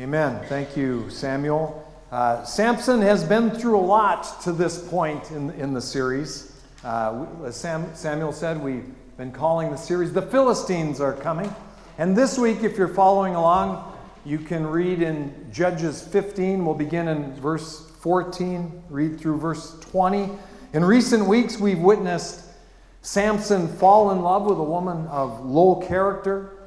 Amen. 0.00 0.40
Thank 0.46 0.76
you, 0.76 1.10
Samuel. 1.10 1.84
Uh, 2.12 2.44
Samson 2.44 3.02
has 3.02 3.24
been 3.24 3.50
through 3.50 3.80
a 3.80 3.82
lot 3.82 4.40
to 4.42 4.52
this 4.52 4.78
point 4.78 5.32
in, 5.32 5.50
in 5.50 5.74
the 5.74 5.80
series. 5.80 6.52
Uh, 6.84 7.26
as 7.44 7.56
Sam, 7.56 7.84
Samuel 7.96 8.30
said, 8.30 8.62
we've 8.62 8.86
been 9.16 9.32
calling 9.32 9.72
the 9.72 9.76
series 9.76 10.12
The 10.12 10.22
Philistines 10.22 11.00
Are 11.00 11.14
Coming. 11.14 11.52
And 11.98 12.16
this 12.16 12.38
week, 12.38 12.62
if 12.62 12.78
you're 12.78 12.86
following 12.86 13.34
along, 13.34 13.92
you 14.24 14.38
can 14.38 14.64
read 14.68 15.02
in 15.02 15.34
Judges 15.50 16.00
15. 16.00 16.64
We'll 16.64 16.76
begin 16.76 17.08
in 17.08 17.34
verse 17.34 17.90
14, 17.98 18.84
read 18.90 19.18
through 19.18 19.38
verse 19.38 19.80
20. 19.80 20.30
In 20.74 20.84
recent 20.84 21.26
weeks, 21.26 21.58
we've 21.58 21.80
witnessed 21.80 22.44
Samson 23.02 23.66
fall 23.66 24.12
in 24.12 24.22
love 24.22 24.44
with 24.44 24.60
a 24.60 24.62
woman 24.62 25.08
of 25.08 25.44
low 25.44 25.74
character 25.74 26.57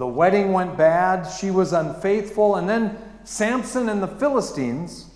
the 0.00 0.06
wedding 0.06 0.54
went 0.54 0.78
bad, 0.78 1.24
she 1.26 1.50
was 1.50 1.74
unfaithful, 1.74 2.56
and 2.56 2.66
then 2.66 2.96
Samson 3.24 3.90
and 3.90 4.02
the 4.02 4.08
Philistines 4.08 5.10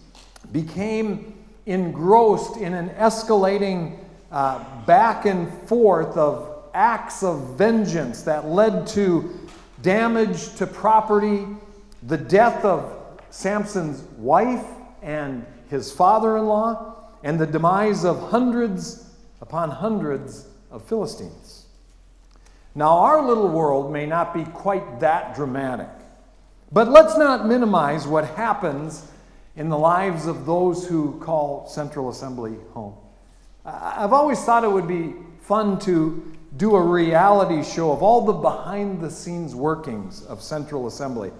became 0.53 1.43
engrossed 1.65 2.59
in 2.59 2.75
an 2.75 2.91
escalating 2.91 3.99
uh, 4.31 4.63
back 4.85 5.25
and 5.25 5.51
forth 5.67 6.19
of 6.19 6.65
acts 6.75 7.23
of 7.23 7.57
vengeance 7.57 8.21
that 8.25 8.47
led 8.47 8.87
to 8.89 9.49
damage 9.81 10.55
to 10.57 10.67
property, 10.67 11.47
the 12.03 12.19
death 12.19 12.63
of 12.63 12.95
Samson's 13.31 14.03
wife 14.19 14.67
and 15.01 15.47
his 15.71 15.91
father 15.91 16.37
in 16.37 16.45
law, 16.45 17.09
and 17.23 17.41
the 17.41 17.47
demise 17.47 18.05
of 18.05 18.21
hundreds 18.29 19.11
upon 19.41 19.71
hundreds 19.71 20.47
of 20.71 20.87
Philistines. 20.87 21.44
Now, 22.75 22.99
our 22.99 23.25
little 23.25 23.49
world 23.49 23.93
may 23.93 24.05
not 24.05 24.35
be 24.35 24.45
quite 24.45 25.01
that 25.01 25.35
dramatic, 25.37 25.89
but 26.73 26.89
let's 26.89 27.17
not 27.17 27.47
minimize 27.47 28.07
what 28.07 28.25
happens 28.31 29.07
in 29.55 29.69
the 29.69 29.79
lives 29.79 30.27
of 30.27 30.45
those 30.45 30.87
who 30.87 31.19
call 31.21 31.69
Central 31.69 32.09
Assembly 32.11 32.57
home. 32.73 32.95
I've 33.65 34.13
always 34.13 34.43
thought 34.45 34.65
it 34.65 34.71
would 34.71 34.89
be 34.89 35.15
fun 35.41 35.79
to 35.81 36.33
do 36.57 36.75
a 36.75 36.83
reality 36.83 37.63
show 37.63 37.93
of 37.93 38.03
all 38.03 38.25
the 38.25 38.33
behind 38.33 39.01
the 39.01 39.11
scenes 39.11 39.55
workings 39.55 40.25
of 40.25 40.43
Central 40.43 40.87
Assembly. 40.87 41.31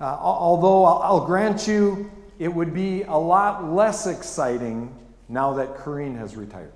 Uh, 0.00 0.16
although 0.20 0.84
I'll, 0.84 1.02
I'll 1.02 1.26
grant 1.26 1.66
you, 1.66 2.10
it 2.38 2.48
would 2.48 2.72
be 2.72 3.02
a 3.02 3.16
lot 3.16 3.64
less 3.64 4.06
exciting 4.06 4.94
now 5.28 5.54
that 5.54 5.76
Corrine 5.76 6.16
has 6.16 6.36
retired. 6.36 6.72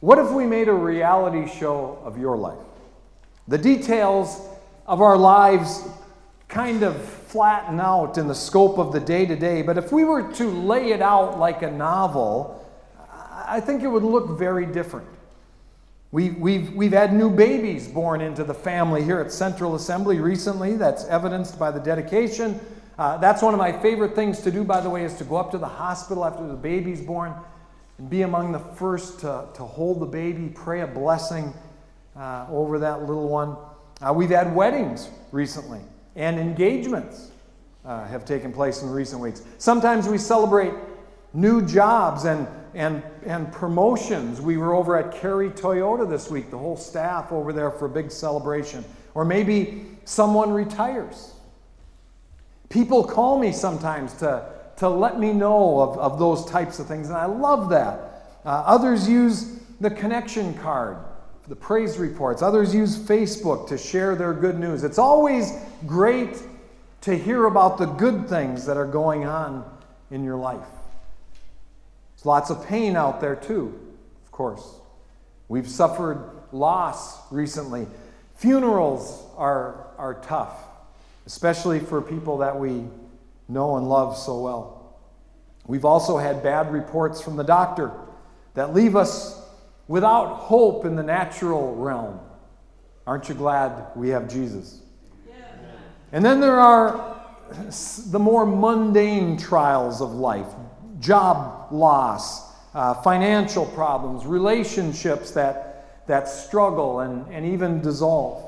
What 0.00 0.18
if 0.18 0.30
we 0.30 0.46
made 0.46 0.68
a 0.68 0.72
reality 0.72 1.48
show 1.48 2.00
of 2.04 2.18
your 2.18 2.36
life? 2.36 2.58
The 3.48 3.58
details 3.58 4.40
of 4.86 5.00
our 5.00 5.16
lives 5.16 5.88
kind 6.46 6.84
of 6.84 7.02
flatten 7.02 7.80
out 7.80 8.16
in 8.16 8.28
the 8.28 8.34
scope 8.34 8.78
of 8.78 8.92
the 8.92 9.00
day 9.00 9.26
to 9.26 9.34
day, 9.34 9.62
but 9.62 9.76
if 9.76 9.90
we 9.90 10.04
were 10.04 10.32
to 10.34 10.44
lay 10.48 10.92
it 10.92 11.02
out 11.02 11.38
like 11.38 11.62
a 11.62 11.70
novel, 11.70 12.64
I 13.44 13.60
think 13.60 13.82
it 13.82 13.88
would 13.88 14.04
look 14.04 14.38
very 14.38 14.66
different. 14.66 15.08
We, 16.12 16.30
we've, 16.30 16.72
we've 16.74 16.92
had 16.92 17.12
new 17.12 17.28
babies 17.28 17.88
born 17.88 18.20
into 18.20 18.44
the 18.44 18.54
family 18.54 19.02
here 19.02 19.20
at 19.20 19.32
Central 19.32 19.74
Assembly 19.74 20.20
recently. 20.20 20.76
That's 20.76 21.04
evidenced 21.06 21.58
by 21.58 21.70
the 21.70 21.80
dedication. 21.80 22.58
Uh, 22.98 23.18
that's 23.18 23.42
one 23.42 23.52
of 23.52 23.58
my 23.58 23.72
favorite 23.72 24.14
things 24.14 24.40
to 24.42 24.50
do, 24.50 24.64
by 24.64 24.80
the 24.80 24.88
way, 24.88 25.04
is 25.04 25.14
to 25.14 25.24
go 25.24 25.36
up 25.36 25.50
to 25.50 25.58
the 25.58 25.66
hospital 25.68 26.24
after 26.24 26.46
the 26.46 26.54
baby's 26.54 27.00
born 27.00 27.34
and 27.98 28.08
be 28.08 28.22
among 28.22 28.52
the 28.52 28.58
first 28.58 29.20
to, 29.20 29.46
to 29.54 29.64
hold 29.64 30.00
the 30.00 30.06
baby, 30.06 30.48
pray 30.54 30.80
a 30.80 30.86
blessing 30.86 31.52
uh, 32.16 32.46
over 32.50 32.78
that 32.78 33.00
little 33.00 33.28
one. 33.28 33.56
Uh, 34.00 34.12
we've 34.12 34.30
had 34.30 34.54
weddings 34.54 35.10
recently, 35.32 35.80
and 36.16 36.38
engagements 36.38 37.30
uh, 37.84 38.06
have 38.06 38.24
taken 38.24 38.52
place 38.52 38.82
in 38.82 38.90
recent 38.90 39.20
weeks. 39.20 39.42
Sometimes 39.58 40.08
we 40.08 40.18
celebrate 40.18 40.72
new 41.34 41.64
jobs 41.64 42.24
and, 42.24 42.46
and, 42.74 43.02
and 43.26 43.52
promotions. 43.52 44.40
We 44.40 44.56
were 44.56 44.74
over 44.74 44.96
at 44.96 45.12
Kerry 45.12 45.50
Toyota 45.50 46.08
this 46.08 46.30
week, 46.30 46.50
the 46.50 46.58
whole 46.58 46.76
staff 46.76 47.32
over 47.32 47.52
there 47.52 47.70
for 47.70 47.86
a 47.86 47.90
big 47.90 48.10
celebration. 48.10 48.84
Or 49.14 49.24
maybe 49.24 49.86
someone 50.04 50.50
retires. 50.52 51.34
People 52.68 53.02
call 53.02 53.38
me 53.38 53.52
sometimes 53.52 54.12
to 54.14 54.57
to 54.78 54.88
let 54.88 55.18
me 55.18 55.32
know 55.32 55.80
of, 55.80 55.98
of 55.98 56.18
those 56.18 56.44
types 56.46 56.78
of 56.78 56.86
things, 56.86 57.08
and 57.08 57.16
I 57.16 57.26
love 57.26 57.68
that. 57.70 58.40
Uh, 58.44 58.62
others 58.64 59.08
use 59.08 59.58
the 59.80 59.90
connection 59.90 60.54
card, 60.54 60.96
the 61.48 61.56
praise 61.56 61.98
reports. 61.98 62.42
Others 62.42 62.74
use 62.74 62.96
Facebook 62.96 63.68
to 63.68 63.78
share 63.78 64.14
their 64.14 64.32
good 64.32 64.58
news. 64.58 64.84
It's 64.84 64.98
always 64.98 65.52
great 65.86 66.42
to 67.02 67.16
hear 67.16 67.46
about 67.46 67.78
the 67.78 67.86
good 67.86 68.28
things 68.28 68.66
that 68.66 68.76
are 68.76 68.86
going 68.86 69.24
on 69.24 69.64
in 70.10 70.24
your 70.24 70.36
life. 70.36 70.66
There's 72.16 72.26
lots 72.26 72.50
of 72.50 72.66
pain 72.66 72.96
out 72.96 73.20
there, 73.20 73.36
too, 73.36 73.78
of 74.24 74.32
course. 74.32 74.64
We've 75.48 75.68
suffered 75.68 76.30
loss 76.52 77.18
recently. 77.32 77.86
Funerals 78.36 79.24
are, 79.36 79.88
are 79.98 80.14
tough, 80.22 80.54
especially 81.26 81.80
for 81.80 82.00
people 82.00 82.38
that 82.38 82.58
we 82.58 82.84
know 83.48 83.76
and 83.76 83.88
love 83.88 84.16
so 84.16 84.38
well. 84.40 84.98
We've 85.66 85.84
also 85.84 86.16
had 86.18 86.42
bad 86.42 86.72
reports 86.72 87.20
from 87.20 87.36
the 87.36 87.44
doctor 87.44 87.92
that 88.54 88.74
leave 88.74 88.96
us 88.96 89.40
without 89.86 90.34
hope 90.34 90.84
in 90.84 90.96
the 90.96 91.02
natural 91.02 91.74
realm. 91.74 92.20
Aren't 93.06 93.28
you 93.28 93.34
glad 93.34 93.86
we 93.96 94.08
have 94.10 94.28
Jesus? 94.28 94.82
Yeah. 95.26 95.34
And 96.12 96.24
then 96.24 96.40
there 96.40 96.58
are 96.58 97.16
the 98.06 98.18
more 98.18 98.44
mundane 98.44 99.36
trials 99.38 100.00
of 100.00 100.12
life 100.12 100.48
job 101.00 101.68
loss, 101.70 102.52
uh, 102.74 102.94
financial 103.02 103.64
problems, 103.66 104.26
relationships 104.26 105.30
that, 105.30 106.06
that 106.06 106.28
struggle 106.28 107.00
and, 107.00 107.26
and 107.32 107.46
even 107.46 107.80
dissolve. 107.80 108.47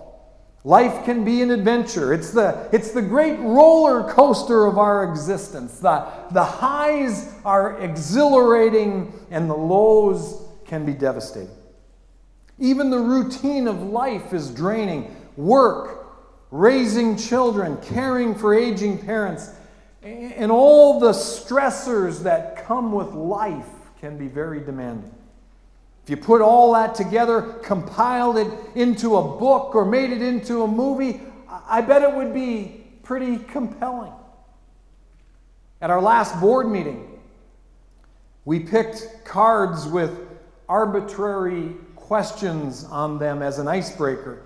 Life 0.63 1.07
can 1.07 1.25
be 1.25 1.41
an 1.41 1.51
adventure. 1.51 2.13
It's 2.13 2.33
the, 2.33 2.69
it's 2.71 2.91
the 2.91 3.01
great 3.01 3.39
roller 3.39 4.13
coaster 4.13 4.67
of 4.67 4.77
our 4.77 5.11
existence. 5.11 5.79
The, 5.79 6.07
the 6.33 6.45
highs 6.45 7.33
are 7.47 7.81
exhilarating, 7.81 9.13
and 9.31 9.49
the 9.49 9.57
lows 9.57 10.47
can 10.67 10.85
be 10.85 10.93
devastating. 10.93 11.57
Even 12.59 12.91
the 12.91 12.99
routine 12.99 13.69
of 13.69 13.83
life 13.83 14.35
is 14.35 14.51
draining. 14.51 15.17
Work, 15.39 16.07
raising 16.51 17.17
children, 17.17 17.79
caring 17.79 18.35
for 18.35 18.55
aging 18.55 18.99
parents, 18.99 19.51
and 20.03 20.53
all 20.53 21.01
the 21.01 21.13
stressors 21.13 22.23
that 22.23 22.67
come 22.67 22.93
with 22.93 23.13
life 23.13 23.69
can 23.99 24.19
be 24.19 24.29
very 24.29 24.61
demanding. 24.61 25.15
If 26.05 26.11
you 26.11 26.17
put 26.17 26.41
all 26.41 26.73
that 26.75 26.95
together, 26.95 27.43
compiled 27.63 28.39
it 28.39 28.49
into 28.75 29.17
a 29.17 29.23
book, 29.23 29.75
or 29.75 29.85
made 29.85 30.11
it 30.11 30.23
into 30.23 30.63
a 30.63 30.69
movie, 30.69 31.21
I 31.49 31.81
bet 31.81 32.03
it 32.03 32.13
would 32.13 32.33
be 32.33 32.85
pretty 33.03 33.39
compelling. 33.39 34.13
At 35.81 35.91
our 35.91 36.01
last 36.01 36.39
board 36.41 36.69
meeting, 36.69 37.07
we 38.45 38.61
picked 38.61 39.25
cards 39.25 39.87
with 39.87 40.19
arbitrary 40.69 41.75
questions 41.97 42.85
on 42.85 43.19
them 43.19 43.43
as 43.43 43.59
an 43.59 43.69
icebreaker. 43.69 44.43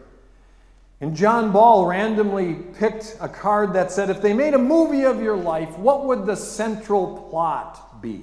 And 1.00 1.14
John 1.16 1.52
Ball 1.52 1.86
randomly 1.86 2.54
picked 2.54 3.16
a 3.20 3.28
card 3.28 3.72
that 3.74 3.90
said, 3.90 4.10
If 4.10 4.22
they 4.22 4.32
made 4.32 4.54
a 4.54 4.58
movie 4.58 5.04
of 5.04 5.22
your 5.22 5.36
life, 5.36 5.76
what 5.78 6.06
would 6.06 6.24
the 6.26 6.36
central 6.36 7.28
plot 7.30 8.00
be? 8.00 8.22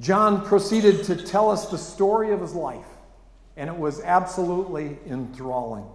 John 0.00 0.44
proceeded 0.44 1.04
to 1.04 1.16
tell 1.16 1.50
us 1.50 1.70
the 1.70 1.78
story 1.78 2.32
of 2.32 2.40
his 2.40 2.54
life, 2.54 2.86
and 3.56 3.70
it 3.70 3.76
was 3.76 4.00
absolutely 4.00 4.98
enthralling. 5.06 5.86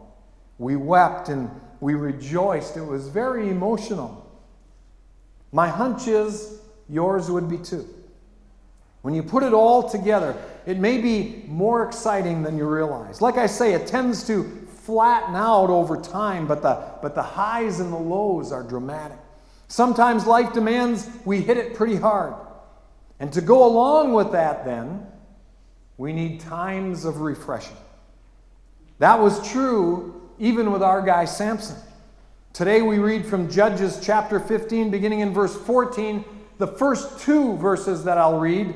We 0.57 0.75
wept 0.75 1.29
and 1.29 1.49
we 1.79 1.93
rejoiced. 1.95 2.77
It 2.77 2.85
was 2.85 3.07
very 3.07 3.49
emotional. 3.49 4.25
My 5.51 5.67
hunch 5.67 6.07
is 6.07 6.59
yours 6.89 7.29
would 7.29 7.49
be 7.49 7.57
too. 7.57 7.87
When 9.01 9.13
you 9.13 9.23
put 9.23 9.43
it 9.43 9.53
all 9.53 9.89
together, 9.89 10.35
it 10.65 10.77
may 10.77 10.97
be 10.97 11.43
more 11.47 11.83
exciting 11.87 12.43
than 12.43 12.57
you 12.57 12.67
realize. 12.67 13.21
Like 13.21 13.37
I 13.37 13.47
say, 13.47 13.73
it 13.73 13.87
tends 13.87 14.25
to 14.27 14.43
flatten 14.83 15.35
out 15.35 15.69
over 15.69 15.95
time, 15.97 16.47
but 16.47 16.61
the, 16.61 16.83
but 17.01 17.15
the 17.15 17.23
highs 17.23 17.79
and 17.79 17.93
the 17.93 17.97
lows 17.97 18.51
are 18.51 18.63
dramatic. 18.63 19.17
Sometimes 19.67 20.25
life 20.25 20.51
demands 20.51 21.07
we 21.25 21.41
hit 21.41 21.57
it 21.57 21.75
pretty 21.75 21.95
hard. 21.95 22.33
And 23.19 23.33
to 23.33 23.41
go 23.41 23.65
along 23.65 24.13
with 24.13 24.31
that, 24.31 24.63
then, 24.65 25.05
we 25.97 26.13
need 26.13 26.39
times 26.39 27.03
of 27.03 27.19
refreshing. 27.19 27.75
That 28.99 29.19
was 29.19 29.51
true 29.51 30.29
even 30.39 30.71
with 30.71 30.81
our 30.81 31.01
guy 31.01 31.25
Samson. 31.25 31.75
Today 32.53 32.81
we 32.81 32.97
read 32.99 33.25
from 33.25 33.49
Judges 33.49 33.99
chapter 34.01 34.39
15, 34.39 34.89
beginning 34.89 35.19
in 35.19 35.33
verse 35.33 35.55
14. 35.55 36.23
The 36.57 36.67
first 36.67 37.19
two 37.19 37.57
verses 37.57 38.05
that 38.05 38.17
I'll 38.17 38.39
read 38.39 38.73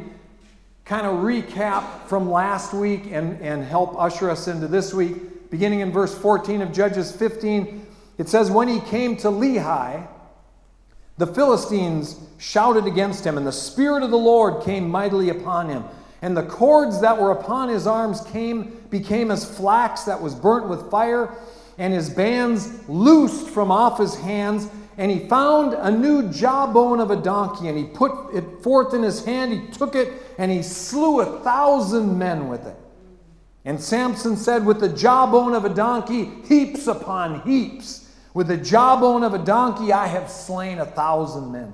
kind 0.86 1.08
of 1.08 1.20
recap 1.20 2.08
from 2.08 2.30
last 2.30 2.74
week 2.74 3.06
and, 3.12 3.42
and 3.42 3.64
help 3.64 3.98
usher 3.98 4.30
us 4.30 4.48
into 4.48 4.68
this 4.68 4.94
week. 4.94 5.50
beginning 5.50 5.80
in 5.80 5.92
verse 5.92 6.18
14 6.18 6.62
of 6.62 6.74
Judges 6.74 7.12
15. 7.16 7.86
It 8.18 8.28
says, 8.28 8.52
When 8.52 8.68
he 8.68 8.80
came 8.82 9.16
to 9.18 9.28
Lehi, 9.28 10.08
the 11.18 11.28
Philistines 11.28 12.20
shouted 12.38 12.86
against 12.86 13.26
him, 13.26 13.38
and 13.38 13.46
the 13.46 13.52
Spirit 13.52 14.04
of 14.04 14.12
the 14.12 14.18
Lord 14.18 14.64
came 14.64 14.90
mightily 14.90 15.30
upon 15.30 15.70
him. 15.70 15.84
And 16.22 16.36
the 16.36 16.44
cords 16.44 17.02
that 17.02 17.20
were 17.22 17.32
upon 17.32 17.70
his 17.70 17.86
arms 17.86 18.22
came, 18.22 18.82
became 18.90 19.30
as 19.30 19.46
flax 19.46 20.04
that 20.04 20.22
was 20.22 20.34
burnt 20.34 20.70
with 20.70 20.90
fire, 20.90 21.36
and 21.78 21.94
his 21.94 22.10
bands 22.10 22.88
loosed 22.88 23.50
from 23.50 23.72
off 23.72 24.00
his 24.00 24.16
hands. 24.16 24.70
And 24.98 25.12
he 25.12 25.28
found 25.28 25.74
a 25.74 25.92
new 25.92 26.32
jawbone 26.32 27.00
of 27.00 27.12
a 27.12 27.16
donkey, 27.16 27.68
and 27.68 27.78
he 27.78 27.84
put 27.84 28.34
it 28.34 28.62
forth 28.62 28.94
in 28.94 29.04
his 29.04 29.26
hand. 29.26 29.52
He 29.52 29.68
took 29.68 29.96
it, 29.96 30.14
and 30.38 30.52
he 30.52 30.62
slew 30.62 31.22
a 31.22 31.40
thousand 31.42 32.18
men 32.18 32.48
with 32.48 32.66
it. 32.68 32.78
And 33.66 33.82
Samson 33.82 34.38
said, 34.38 34.66
With 34.66 34.80
the 34.80 34.90
jawbone 34.90 35.54
of 35.54 35.66
a 35.66 35.70
donkey, 35.70 36.32
heaps 36.48 36.88
upon 36.88 37.42
heaps. 37.42 38.03
With 38.34 38.48
the 38.48 38.58
jawbone 38.58 39.24
of 39.24 39.34
a 39.34 39.40
donkey, 39.40 39.94
I 39.94 40.08
have 40.08 40.30
slain 40.30 40.80
a 40.80 40.86
thousand 40.86 41.52
men. 41.52 41.74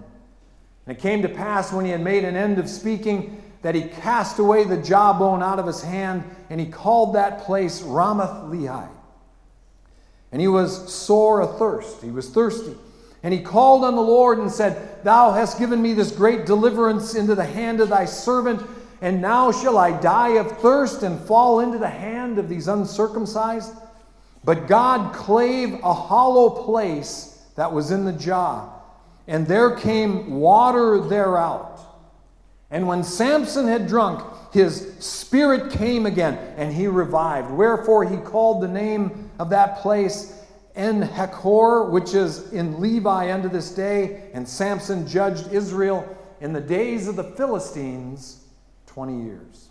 And 0.85 0.97
it 0.97 1.01
came 1.01 1.21
to 1.21 1.29
pass 1.29 1.71
when 1.71 1.85
he 1.85 1.91
had 1.91 2.01
made 2.01 2.25
an 2.25 2.35
end 2.35 2.59
of 2.59 2.69
speaking 2.69 3.41
that 3.61 3.75
he 3.75 3.83
cast 3.83 4.39
away 4.39 4.63
the 4.63 4.81
jawbone 4.81 5.43
out 5.43 5.59
of 5.59 5.67
his 5.67 5.81
hand, 5.81 6.23
and 6.49 6.59
he 6.59 6.65
called 6.67 7.15
that 7.15 7.41
place 7.41 7.81
Ramath 7.81 8.49
Lehi. 8.49 8.87
And 10.31 10.41
he 10.41 10.47
was 10.47 10.93
sore 10.93 11.41
athirst, 11.41 12.01
he 12.01 12.11
was 12.11 12.29
thirsty. 12.29 12.75
And 13.21 13.33
he 13.33 13.41
called 13.41 13.83
on 13.83 13.95
the 13.95 14.01
Lord 14.01 14.37
and 14.37 14.49
said, 14.49 15.03
Thou 15.03 15.31
hast 15.31 15.59
given 15.59 15.81
me 15.81 15.93
this 15.93 16.11
great 16.11 16.45
deliverance 16.45 17.15
into 17.15 17.35
the 17.35 17.45
hand 17.45 17.81
of 17.81 17.89
thy 17.89 18.05
servant, 18.05 18.61
and 19.01 19.21
now 19.21 19.51
shall 19.51 19.77
I 19.77 19.91
die 19.99 20.35
of 20.37 20.59
thirst 20.59 21.03
and 21.03 21.19
fall 21.19 21.59
into 21.59 21.77
the 21.77 21.89
hand 21.89 22.37
of 22.37 22.47
these 22.47 22.67
uncircumcised? 22.67 23.73
But 24.43 24.67
God 24.67 25.13
clave 25.13 25.79
a 25.83 25.93
hollow 25.93 26.49
place 26.49 27.43
that 27.55 27.71
was 27.71 27.91
in 27.91 28.05
the 28.05 28.13
jaw, 28.13 28.69
and 29.27 29.45
there 29.45 29.75
came 29.75 30.39
water 30.39 30.99
thereout. 30.99 31.79
And 32.71 32.87
when 32.87 33.03
Samson 33.03 33.67
had 33.67 33.87
drunk, 33.87 34.23
his 34.53 34.95
spirit 34.99 35.71
came 35.71 36.05
again, 36.05 36.35
and 36.57 36.73
he 36.73 36.87
revived. 36.87 37.51
Wherefore 37.51 38.05
he 38.05 38.17
called 38.17 38.61
the 38.61 38.67
name 38.67 39.29
of 39.39 39.49
that 39.49 39.79
place 39.79 40.35
En 40.75 41.01
Hakkore, 41.01 41.89
which 41.89 42.13
is 42.13 42.53
in 42.53 42.75
Lehi 42.75 43.33
unto 43.33 43.49
this 43.49 43.71
day. 43.71 44.29
And 44.33 44.47
Samson 44.47 45.07
judged 45.07 45.51
Israel 45.51 46.07
in 46.39 46.53
the 46.53 46.61
days 46.61 47.07
of 47.07 47.15
the 47.15 47.23
Philistines 47.23 48.45
20 48.85 49.23
years. 49.23 49.69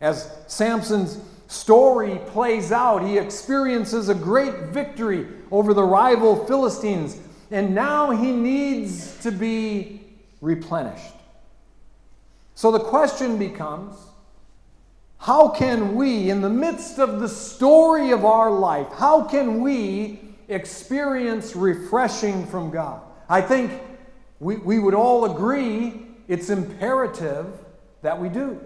As 0.00 0.30
Samson's 0.48 1.18
story 1.46 2.18
plays 2.26 2.72
out, 2.72 3.06
he 3.06 3.18
experiences 3.18 4.08
a 4.08 4.14
great 4.14 4.54
victory 4.68 5.26
over 5.50 5.74
the 5.74 5.82
rival 5.82 6.44
Philistines, 6.46 7.18
and 7.50 7.74
now 7.74 8.10
he 8.10 8.32
needs 8.32 9.20
to 9.22 9.30
be 9.30 10.00
replenished. 10.40 11.14
So 12.54 12.70
the 12.70 12.80
question 12.80 13.38
becomes 13.38 13.96
how 15.18 15.48
can 15.48 15.94
we, 15.94 16.30
in 16.30 16.40
the 16.40 16.50
midst 16.50 16.98
of 16.98 17.20
the 17.20 17.28
story 17.28 18.10
of 18.10 18.24
our 18.24 18.50
life, 18.50 18.88
how 18.92 19.22
can 19.22 19.60
we 19.60 20.20
experience 20.48 21.56
refreshing 21.56 22.46
from 22.46 22.70
God? 22.70 23.02
I 23.28 23.40
think 23.40 23.72
we, 24.38 24.56
we 24.56 24.78
would 24.78 24.94
all 24.94 25.24
agree 25.24 26.06
it's 26.28 26.50
imperative 26.50 27.46
that 28.02 28.20
we 28.20 28.28
do. 28.28 28.60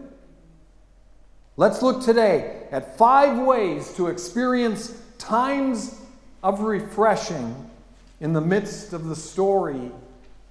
Let's 1.61 1.83
look 1.83 2.03
today 2.03 2.63
at 2.71 2.97
five 2.97 3.37
ways 3.37 3.93
to 3.97 4.07
experience 4.07 4.99
times 5.19 6.01
of 6.43 6.61
refreshing 6.61 7.55
in 8.19 8.33
the 8.33 8.41
midst 8.41 8.95
of 8.95 9.05
the 9.05 9.15
story 9.15 9.93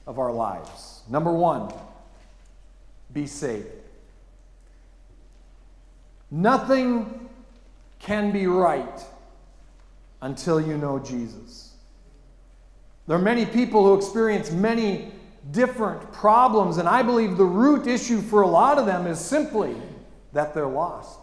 of 0.06 0.19
our 0.19 0.31
lives. 0.31 1.01
Number 1.09 1.33
one, 1.33 1.73
be 3.11 3.25
saved. 3.25 3.65
Nothing 6.29 7.27
can 7.97 8.31
be 8.31 8.45
right 8.45 9.03
until 10.21 10.62
you 10.62 10.77
know 10.77 11.00
Jesus. 11.00 11.73
There 13.07 13.17
are 13.17 13.19
many 13.19 13.47
people 13.47 13.83
who 13.83 13.95
experience 13.95 14.51
many 14.51 15.12
different 15.50 16.13
problems, 16.13 16.77
and 16.77 16.88
I 16.88 17.01
believe 17.01 17.35
the 17.35 17.45
root 17.45 17.88
issue 17.88 18.21
for 18.21 18.44
a 18.44 18.47
lot 18.47 18.77
of 18.77 18.85
them 18.85 19.07
is 19.07 19.17
simply 19.17 19.75
that 20.33 20.53
they're 20.53 20.67
lost. 20.67 21.19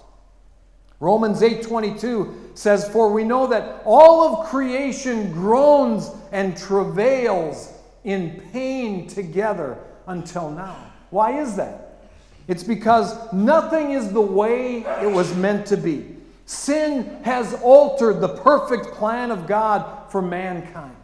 Romans 0.98 1.42
8:22 1.42 2.32
says 2.54 2.88
for 2.88 3.12
we 3.12 3.22
know 3.22 3.46
that 3.48 3.82
all 3.84 4.40
of 4.40 4.46
creation 4.46 5.30
groans 5.32 6.10
and 6.32 6.56
travails 6.56 7.72
in 8.04 8.40
pain 8.52 9.06
together 9.06 9.78
until 10.06 10.50
now. 10.50 10.76
Why 11.10 11.40
is 11.40 11.56
that? 11.56 11.98
It's 12.48 12.62
because 12.62 13.14
nothing 13.32 13.90
is 13.90 14.12
the 14.12 14.20
way 14.20 14.84
it 15.02 15.10
was 15.10 15.34
meant 15.34 15.66
to 15.66 15.76
be. 15.76 16.16
Sin 16.46 17.18
has 17.24 17.54
altered 17.62 18.20
the 18.20 18.28
perfect 18.28 18.94
plan 18.94 19.32
of 19.32 19.46
God 19.46 20.10
for 20.10 20.22
mankind. 20.22 20.94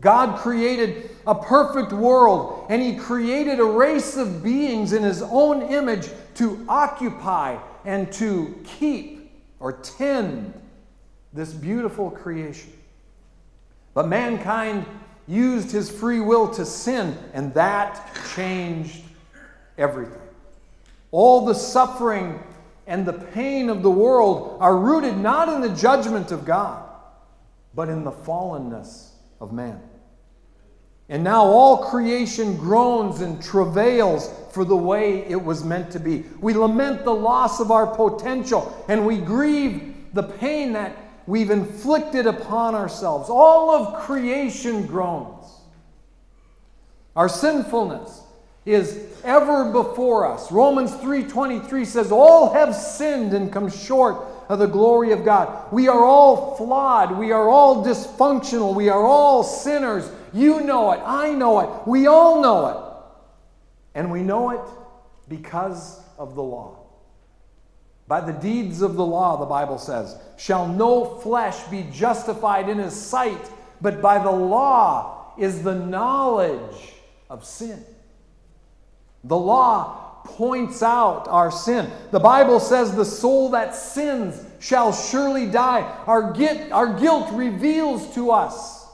God 0.00 0.38
created 0.38 1.10
a 1.26 1.34
perfect 1.34 1.92
world, 1.92 2.66
and 2.68 2.82
He 2.82 2.96
created 2.96 3.60
a 3.60 3.64
race 3.64 4.16
of 4.16 4.42
beings 4.42 4.92
in 4.92 5.02
His 5.02 5.22
own 5.22 5.62
image 5.62 6.08
to 6.34 6.64
occupy 6.68 7.58
and 7.84 8.12
to 8.12 8.60
keep 8.64 9.32
or 9.58 9.72
tend 9.72 10.52
this 11.32 11.52
beautiful 11.52 12.10
creation. 12.10 12.72
But 13.94 14.08
mankind 14.08 14.84
used 15.26 15.72
his 15.72 15.90
free 15.90 16.20
will 16.20 16.48
to 16.54 16.64
sin, 16.64 17.16
and 17.32 17.52
that 17.54 18.14
changed 18.34 19.02
everything. 19.78 20.20
All 21.10 21.46
the 21.46 21.54
suffering 21.54 22.40
and 22.86 23.06
the 23.06 23.12
pain 23.12 23.68
of 23.68 23.82
the 23.82 23.90
world 23.90 24.58
are 24.60 24.76
rooted 24.76 25.16
not 25.16 25.48
in 25.48 25.60
the 25.60 25.74
judgment 25.74 26.30
of 26.30 26.44
God, 26.44 26.88
but 27.74 27.88
in 27.88 28.04
the 28.04 28.12
fallenness 28.12 29.10
of 29.40 29.52
man. 29.52 29.80
And 31.08 31.22
now 31.22 31.44
all 31.44 31.88
creation 31.88 32.56
groans 32.56 33.20
and 33.20 33.40
travails 33.40 34.32
for 34.50 34.64
the 34.64 34.76
way 34.76 35.24
it 35.28 35.40
was 35.40 35.62
meant 35.62 35.92
to 35.92 36.00
be. 36.00 36.24
We 36.40 36.54
lament 36.54 37.04
the 37.04 37.14
loss 37.14 37.60
of 37.60 37.70
our 37.70 37.86
potential 37.86 38.84
and 38.88 39.06
we 39.06 39.18
grieve 39.18 39.94
the 40.14 40.24
pain 40.24 40.72
that 40.72 40.96
we've 41.26 41.50
inflicted 41.50 42.26
upon 42.26 42.74
ourselves. 42.74 43.30
All 43.30 43.70
of 43.70 44.02
creation 44.02 44.86
groans. 44.86 45.44
Our 47.14 47.28
sinfulness 47.28 48.22
is 48.64 49.06
ever 49.22 49.70
before 49.70 50.26
us. 50.26 50.50
Romans 50.50 50.92
3:23 50.96 51.84
says 51.84 52.10
all 52.10 52.52
have 52.52 52.74
sinned 52.74 53.32
and 53.32 53.52
come 53.52 53.70
short 53.70 54.26
of 54.48 54.58
the 54.58 54.66
glory 54.66 55.12
of 55.12 55.24
God. 55.24 55.72
We 55.72 55.88
are 55.88 56.04
all 56.04 56.56
flawed, 56.56 57.18
we 57.18 57.32
are 57.32 57.48
all 57.48 57.84
dysfunctional, 57.84 58.74
we 58.74 58.88
are 58.88 59.04
all 59.04 59.42
sinners. 59.42 60.08
You 60.32 60.60
know 60.60 60.92
it, 60.92 61.00
I 61.04 61.32
know 61.32 61.60
it, 61.60 61.86
we 61.86 62.06
all 62.06 62.42
know 62.42 62.66
it. 62.68 63.98
And 63.98 64.10
we 64.10 64.22
know 64.22 64.50
it 64.50 64.60
because 65.28 66.00
of 66.18 66.34
the 66.34 66.42
law. 66.42 66.78
By 68.08 68.20
the 68.20 68.32
deeds 68.32 68.82
of 68.82 68.94
the 68.94 69.04
law, 69.04 69.36
the 69.36 69.46
Bible 69.46 69.78
says, 69.78 70.16
shall 70.36 70.68
no 70.68 71.04
flesh 71.18 71.60
be 71.64 71.88
justified 71.92 72.68
in 72.68 72.78
his 72.78 72.94
sight, 72.94 73.50
but 73.80 74.00
by 74.00 74.22
the 74.22 74.30
law 74.30 75.32
is 75.38 75.62
the 75.62 75.74
knowledge 75.74 76.92
of 77.28 77.44
sin. 77.44 77.84
The 79.24 79.36
law 79.36 80.05
points 80.26 80.82
out 80.82 81.28
our 81.28 81.50
sin. 81.50 81.90
The 82.10 82.20
Bible 82.20 82.60
says 82.60 82.94
the 82.94 83.04
soul 83.04 83.50
that 83.50 83.74
sins 83.74 84.44
shall 84.58 84.92
surely 84.92 85.46
die. 85.46 85.82
Our, 86.06 86.32
get, 86.32 86.72
our 86.72 86.98
guilt 86.98 87.28
reveals 87.32 88.14
to 88.14 88.30
us 88.30 88.86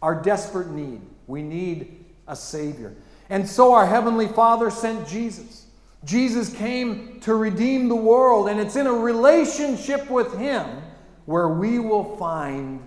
our 0.00 0.14
desperate 0.14 0.70
need. 0.70 1.00
We 1.26 1.42
need 1.42 2.04
a 2.26 2.36
Savior. 2.36 2.94
And 3.30 3.46
so 3.48 3.74
our 3.74 3.86
Heavenly 3.86 4.28
Father 4.28 4.70
sent 4.70 5.06
Jesus. 5.06 5.66
Jesus 6.04 6.54
came 6.54 7.20
to 7.20 7.34
redeem 7.34 7.88
the 7.88 7.96
world, 7.96 8.48
and 8.48 8.60
it's 8.60 8.76
in 8.76 8.86
a 8.86 8.92
relationship 8.92 10.08
with 10.08 10.38
Him 10.38 10.66
where 11.26 11.48
we 11.48 11.78
will 11.78 12.16
find 12.16 12.80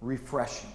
refreshing. 0.00 0.70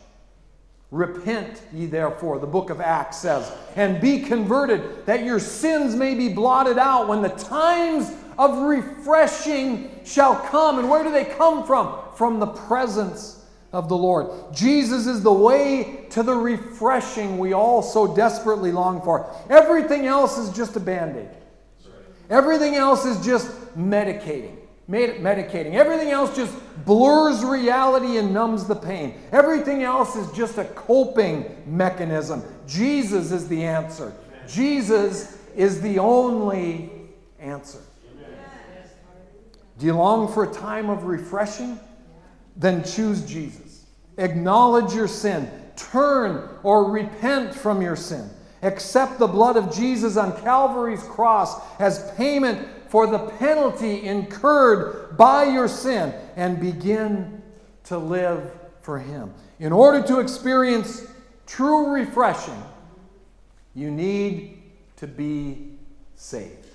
Repent 0.89 1.61
ye 1.73 1.85
therefore, 1.85 2.39
the 2.39 2.47
book 2.47 2.69
of 2.69 2.79
Acts 2.79 3.17
says, 3.17 3.51
and 3.75 3.99
be 3.99 4.21
converted, 4.21 5.05
that 5.05 5.25
your 5.25 5.39
sins 5.39 5.95
may 5.95 6.15
be 6.15 6.29
blotted 6.29 6.77
out 6.77 7.09
when 7.09 7.21
the 7.21 7.29
times 7.29 8.11
of 8.37 8.57
refreshing 8.59 9.91
shall 10.05 10.35
come. 10.35 10.79
And 10.79 10.89
where 10.89 11.03
do 11.03 11.11
they 11.11 11.25
come 11.25 11.65
from? 11.65 11.99
From 12.15 12.39
the 12.39 12.47
presence 12.47 13.45
of 13.73 13.89
the 13.89 13.97
Lord. 13.97 14.53
Jesus 14.53 15.07
is 15.07 15.21
the 15.21 15.33
way 15.33 16.05
to 16.11 16.23
the 16.23 16.33
refreshing 16.33 17.37
we 17.37 17.51
all 17.53 17.81
so 17.81 18.15
desperately 18.15 18.71
long 18.71 19.01
for. 19.01 19.29
Everything 19.49 20.05
else 20.05 20.37
is 20.37 20.55
just 20.55 20.77
a 20.77 20.79
band 20.79 21.17
aid, 21.17 21.29
everything 22.29 22.75
else 22.75 23.05
is 23.05 23.23
just 23.25 23.51
medicating. 23.77 24.55
Medicating. 24.89 25.73
Everything 25.73 26.09
else 26.09 26.35
just 26.35 26.55
blurs 26.85 27.43
reality 27.43 28.17
and 28.17 28.33
numbs 28.33 28.65
the 28.65 28.75
pain. 28.75 29.15
Everything 29.31 29.83
else 29.83 30.15
is 30.15 30.31
just 30.31 30.57
a 30.57 30.65
coping 30.65 31.63
mechanism. 31.65 32.43
Jesus 32.65 33.31
is 33.31 33.47
the 33.47 33.63
answer. 33.63 34.13
Jesus 34.47 35.37
is 35.55 35.81
the 35.81 35.99
only 35.99 36.91
answer. 37.39 37.79
Do 39.77 39.85
you 39.85 39.93
long 39.93 40.31
for 40.31 40.45
a 40.45 40.53
time 40.53 40.89
of 40.89 41.03
refreshing? 41.03 41.79
Then 42.55 42.83
choose 42.83 43.25
Jesus. 43.25 43.85
Acknowledge 44.17 44.93
your 44.93 45.07
sin. 45.07 45.51
Turn 45.75 46.49
or 46.63 46.89
repent 46.89 47.53
from 47.53 47.81
your 47.81 47.95
sin. 47.95 48.29
Accept 48.63 49.19
the 49.19 49.27
blood 49.27 49.55
of 49.55 49.73
Jesus 49.75 50.17
on 50.17 50.39
Calvary's 50.41 51.03
cross 51.03 51.61
as 51.79 52.11
payment 52.13 52.67
for 52.89 53.07
the 53.07 53.19
penalty 53.19 54.03
incurred 54.03 55.17
by 55.17 55.45
your 55.45 55.67
sin 55.67 56.13
and 56.35 56.59
begin 56.59 57.41
to 57.85 57.97
live 57.97 58.51
for 58.81 58.99
Him. 58.99 59.33
In 59.59 59.71
order 59.71 60.05
to 60.07 60.19
experience 60.19 61.05
true 61.45 61.93
refreshing, 61.93 62.61
you 63.73 63.91
need 63.91 64.61
to 64.97 65.07
be 65.07 65.71
saved. 66.15 66.65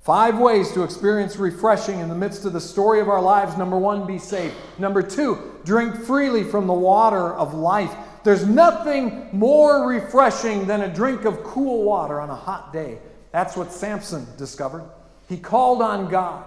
Five 0.00 0.38
ways 0.38 0.70
to 0.72 0.84
experience 0.84 1.36
refreshing 1.36 1.98
in 1.98 2.08
the 2.08 2.14
midst 2.14 2.44
of 2.44 2.52
the 2.52 2.60
story 2.60 3.00
of 3.00 3.08
our 3.08 3.20
lives. 3.20 3.58
Number 3.58 3.76
one, 3.76 4.06
be 4.06 4.18
saved. 4.18 4.54
Number 4.78 5.02
two, 5.02 5.58
drink 5.64 5.96
freely 5.96 6.44
from 6.44 6.68
the 6.68 6.72
water 6.72 7.34
of 7.34 7.54
life. 7.54 7.92
There's 8.22 8.46
nothing 8.46 9.28
more 9.32 9.88
refreshing 9.88 10.66
than 10.66 10.82
a 10.82 10.94
drink 10.94 11.24
of 11.24 11.42
cool 11.42 11.82
water 11.82 12.20
on 12.20 12.30
a 12.30 12.36
hot 12.36 12.72
day. 12.72 12.98
That's 13.36 13.54
what 13.54 13.70
Samson 13.70 14.26
discovered. 14.38 14.82
He 15.28 15.36
called 15.36 15.82
on 15.82 16.08
God 16.08 16.42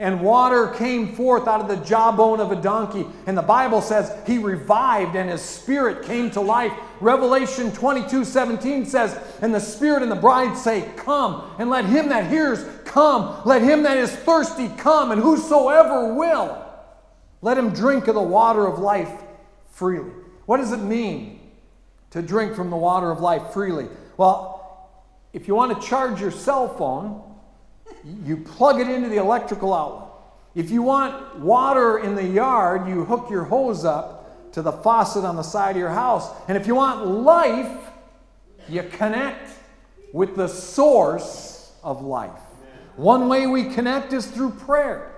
and 0.00 0.20
water 0.20 0.66
came 0.66 1.14
forth 1.14 1.46
out 1.46 1.60
of 1.60 1.68
the 1.68 1.76
jawbone 1.86 2.40
of 2.40 2.50
a 2.50 2.60
donkey. 2.60 3.06
And 3.28 3.38
the 3.38 3.42
Bible 3.42 3.80
says 3.80 4.12
he 4.26 4.38
revived 4.38 5.14
and 5.14 5.30
his 5.30 5.42
spirit 5.42 6.04
came 6.04 6.28
to 6.32 6.40
life. 6.40 6.72
Revelation 7.00 7.70
22 7.70 8.24
17 8.24 8.84
says, 8.86 9.16
And 9.42 9.54
the 9.54 9.60
spirit 9.60 10.02
and 10.02 10.10
the 10.10 10.16
bride 10.16 10.58
say, 10.58 10.90
Come, 10.96 11.52
and 11.60 11.70
let 11.70 11.84
him 11.84 12.08
that 12.08 12.28
hears 12.28 12.64
come. 12.84 13.40
Let 13.44 13.62
him 13.62 13.84
that 13.84 13.96
is 13.96 14.10
thirsty 14.10 14.70
come, 14.76 15.12
and 15.12 15.22
whosoever 15.22 16.14
will, 16.14 16.66
let 17.42 17.56
him 17.56 17.72
drink 17.72 18.08
of 18.08 18.16
the 18.16 18.20
water 18.20 18.66
of 18.66 18.80
life 18.80 19.22
freely. 19.70 20.10
What 20.46 20.56
does 20.56 20.72
it 20.72 20.80
mean 20.80 21.38
to 22.10 22.22
drink 22.22 22.56
from 22.56 22.70
the 22.70 22.76
water 22.76 23.08
of 23.08 23.20
life 23.20 23.52
freely? 23.52 23.86
Well, 24.16 24.57
if 25.32 25.46
you 25.46 25.54
want 25.54 25.80
to 25.80 25.86
charge 25.86 26.20
your 26.20 26.30
cell 26.30 26.68
phone, 26.76 27.22
you 28.24 28.36
plug 28.36 28.80
it 28.80 28.88
into 28.88 29.08
the 29.08 29.16
electrical 29.16 29.74
outlet. 29.74 30.08
If 30.54 30.70
you 30.70 30.82
want 30.82 31.38
water 31.38 31.98
in 31.98 32.14
the 32.14 32.26
yard, 32.26 32.88
you 32.88 33.04
hook 33.04 33.28
your 33.30 33.44
hose 33.44 33.84
up 33.84 34.52
to 34.52 34.62
the 34.62 34.72
faucet 34.72 35.24
on 35.24 35.36
the 35.36 35.42
side 35.42 35.72
of 35.72 35.76
your 35.76 35.90
house. 35.90 36.30
And 36.48 36.56
if 36.56 36.66
you 36.66 36.74
want 36.74 37.06
life, 37.06 37.78
you 38.68 38.82
connect 38.82 39.50
with 40.12 40.36
the 40.36 40.48
source 40.48 41.72
of 41.82 42.02
life. 42.02 42.40
One 42.96 43.28
way 43.28 43.46
we 43.46 43.64
connect 43.72 44.12
is 44.12 44.26
through 44.26 44.50
prayer. 44.50 45.14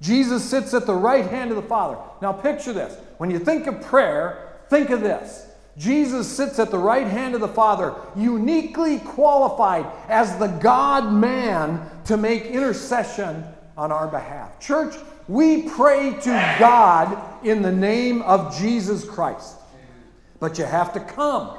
Jesus 0.00 0.44
sits 0.44 0.74
at 0.74 0.86
the 0.86 0.94
right 0.94 1.26
hand 1.26 1.50
of 1.50 1.56
the 1.56 1.62
Father. 1.62 1.98
Now, 2.20 2.32
picture 2.32 2.72
this. 2.72 2.98
When 3.18 3.30
you 3.30 3.38
think 3.38 3.66
of 3.66 3.80
prayer, 3.82 4.58
think 4.68 4.90
of 4.90 5.00
this 5.00 5.46
Jesus 5.78 6.28
sits 6.28 6.58
at 6.58 6.70
the 6.70 6.78
right 6.78 7.06
hand 7.06 7.34
of 7.34 7.40
the 7.40 7.48
Father, 7.48 7.94
uniquely 8.16 8.98
qualified 8.98 9.86
as 10.08 10.36
the 10.38 10.48
God 10.48 11.12
man 11.12 11.88
to 12.04 12.16
make 12.16 12.44
intercession 12.46 13.44
on 13.76 13.92
our 13.92 14.08
behalf. 14.08 14.60
Church, 14.60 14.94
we 15.28 15.62
pray 15.62 16.12
to 16.22 16.56
God 16.58 17.46
in 17.46 17.62
the 17.62 17.72
name 17.72 18.20
of 18.22 18.58
Jesus 18.58 19.04
Christ. 19.04 19.56
But 20.40 20.58
you 20.58 20.64
have 20.64 20.92
to 20.94 21.00
come. 21.00 21.56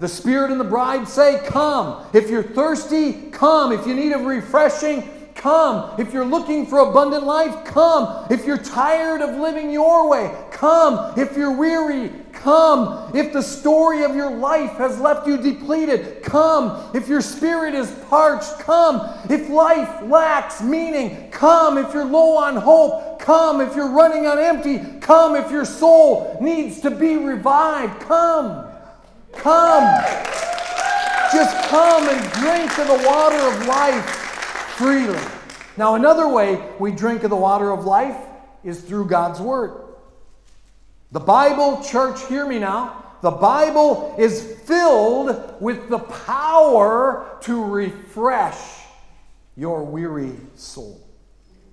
The 0.00 0.08
Spirit 0.08 0.50
and 0.50 0.60
the 0.60 0.64
bride 0.64 1.08
say, 1.08 1.40
Come. 1.46 2.04
If 2.12 2.30
you're 2.30 2.42
thirsty, 2.42 3.30
come. 3.30 3.72
If 3.72 3.86
you 3.86 3.94
need 3.94 4.12
a 4.12 4.18
refreshing, 4.18 5.08
come. 5.34 5.98
If 5.98 6.12
you're 6.12 6.24
looking 6.24 6.66
for 6.66 6.78
abundant 6.80 7.24
life, 7.24 7.64
come. 7.64 8.26
If 8.30 8.44
you're 8.44 8.58
tired 8.58 9.22
of 9.22 9.38
living 9.38 9.70
your 9.70 10.08
way, 10.08 10.34
come. 10.50 11.18
If 11.18 11.36
you're 11.36 11.56
weary, 11.56 12.10
come. 12.38 13.10
If 13.14 13.32
the 13.32 13.42
story 13.42 14.04
of 14.04 14.14
your 14.14 14.30
life 14.30 14.72
has 14.72 14.98
left 14.98 15.26
you 15.26 15.36
depleted, 15.36 16.22
come. 16.22 16.90
If 16.94 17.08
your 17.08 17.20
spirit 17.20 17.74
is 17.74 17.90
parched, 18.08 18.58
come. 18.60 19.00
If 19.28 19.48
life 19.48 20.02
lacks 20.02 20.62
meaning, 20.62 21.30
come. 21.30 21.78
If 21.78 21.92
you're 21.92 22.04
low 22.04 22.36
on 22.36 22.56
hope, 22.56 23.18
come. 23.20 23.60
If 23.60 23.74
you're 23.74 23.90
running 23.90 24.26
on 24.26 24.38
empty, 24.38 24.78
come. 25.00 25.36
If 25.36 25.50
your 25.50 25.64
soul 25.64 26.38
needs 26.40 26.80
to 26.80 26.90
be 26.90 27.16
revived, 27.16 28.00
come. 28.00 28.66
Come. 29.32 30.04
Just 31.32 31.68
come 31.68 32.08
and 32.08 32.32
drink 32.32 32.78
of 32.78 32.86
the 32.86 33.06
water 33.06 33.36
of 33.36 33.66
life 33.66 34.04
freely. 34.76 35.18
Now, 35.76 35.94
another 35.94 36.28
way 36.28 36.64
we 36.78 36.92
drink 36.92 37.24
of 37.24 37.30
the 37.30 37.36
water 37.36 37.70
of 37.70 37.84
life 37.84 38.16
is 38.64 38.80
through 38.80 39.06
God's 39.06 39.40
Word. 39.40 39.87
The 41.12 41.20
Bible, 41.20 41.82
church, 41.82 42.26
hear 42.26 42.46
me 42.46 42.58
now. 42.58 43.04
The 43.22 43.30
Bible 43.30 44.14
is 44.18 44.58
filled 44.64 45.60
with 45.60 45.88
the 45.88 45.98
power 45.98 47.38
to 47.42 47.64
refresh 47.64 48.84
your 49.56 49.84
weary 49.84 50.36
soul. 50.54 51.00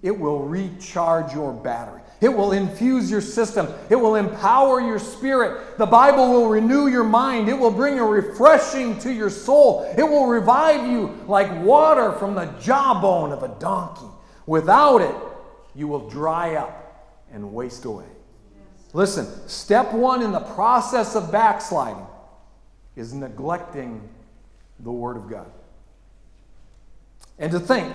It 0.01 0.17
will 0.17 0.39
recharge 0.39 1.33
your 1.33 1.51
battery. 1.51 2.01
It 2.21 2.29
will 2.29 2.53
infuse 2.53 3.11
your 3.11 3.21
system. 3.21 3.67
It 3.89 3.95
will 3.95 4.15
empower 4.15 4.79
your 4.79 4.99
spirit. 4.99 5.77
The 5.77 5.85
Bible 5.85 6.29
will 6.29 6.47
renew 6.47 6.87
your 6.87 7.03
mind. 7.03 7.49
It 7.49 7.57
will 7.57 7.71
bring 7.71 7.99
a 7.99 8.05
refreshing 8.05 8.97
to 8.99 9.11
your 9.11 9.29
soul. 9.29 9.83
It 9.97 10.03
will 10.03 10.27
revive 10.27 10.87
you 10.89 11.07
like 11.27 11.51
water 11.63 12.13
from 12.13 12.35
the 12.35 12.45
jawbone 12.61 13.31
of 13.31 13.43
a 13.43 13.49
donkey. 13.59 14.07
Without 14.45 15.01
it, 15.01 15.15
you 15.75 15.87
will 15.87 16.09
dry 16.09 16.55
up 16.55 17.25
and 17.31 17.53
waste 17.53 17.83
away. 17.85 18.14
Listen, 18.95 19.27
step 19.49 19.91
one 19.91 20.21
in 20.21 20.31
the 20.31 20.39
process 20.39 21.17
of 21.17 21.29
backsliding 21.29 22.07
is 22.95 23.13
neglecting 23.13 24.07
the 24.79 24.91
Word 24.91 25.17
of 25.17 25.29
God. 25.29 25.51
And 27.37 27.51
to 27.51 27.59
think, 27.59 27.93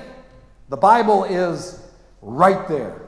the 0.69 0.77
Bible 0.77 1.25
is 1.25 1.83
right 2.21 2.69
there 2.69 3.01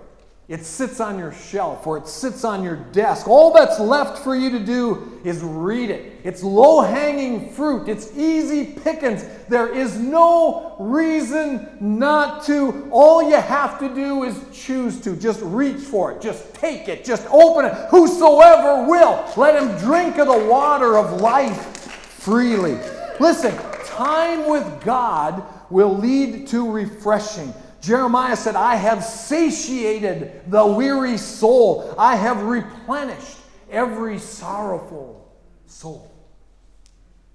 it 0.52 0.66
sits 0.66 1.00
on 1.00 1.18
your 1.18 1.32
shelf 1.32 1.86
or 1.86 1.96
it 1.96 2.06
sits 2.06 2.44
on 2.44 2.62
your 2.62 2.76
desk. 2.76 3.26
All 3.26 3.54
that's 3.54 3.80
left 3.80 4.18
for 4.18 4.36
you 4.36 4.50
to 4.50 4.58
do 4.58 5.18
is 5.24 5.40
read 5.40 5.88
it. 5.88 6.20
It's 6.24 6.42
low 6.42 6.82
hanging 6.82 7.50
fruit, 7.54 7.88
it's 7.88 8.14
easy 8.18 8.66
pickings. 8.66 9.24
There 9.48 9.74
is 9.74 9.98
no 9.98 10.76
reason 10.78 11.74
not 11.80 12.44
to. 12.44 12.86
All 12.90 13.22
you 13.22 13.36
have 13.36 13.78
to 13.78 13.94
do 13.94 14.24
is 14.24 14.38
choose 14.52 15.00
to. 15.00 15.16
Just 15.16 15.40
reach 15.40 15.80
for 15.80 16.12
it, 16.12 16.20
just 16.20 16.52
take 16.52 16.86
it, 16.86 17.02
just 17.02 17.26
open 17.30 17.64
it. 17.64 17.72
Whosoever 17.88 18.86
will, 18.86 19.24
let 19.38 19.54
him 19.60 19.74
drink 19.78 20.18
of 20.18 20.26
the 20.26 20.46
water 20.50 20.98
of 20.98 21.22
life 21.22 21.78
freely. 21.96 22.78
Listen, 23.20 23.56
time 23.86 24.50
with 24.50 24.84
God 24.84 25.44
will 25.70 25.96
lead 25.96 26.46
to 26.48 26.70
refreshing. 26.70 27.54
Jeremiah 27.82 28.36
said, 28.36 28.54
I 28.54 28.76
have 28.76 29.04
satiated 29.04 30.40
the 30.50 30.64
weary 30.64 31.18
soul, 31.18 31.94
I 31.98 32.14
have 32.14 32.42
replenished 32.44 33.38
every 33.70 34.18
sorrowful 34.18 35.28
soul. 35.66 36.08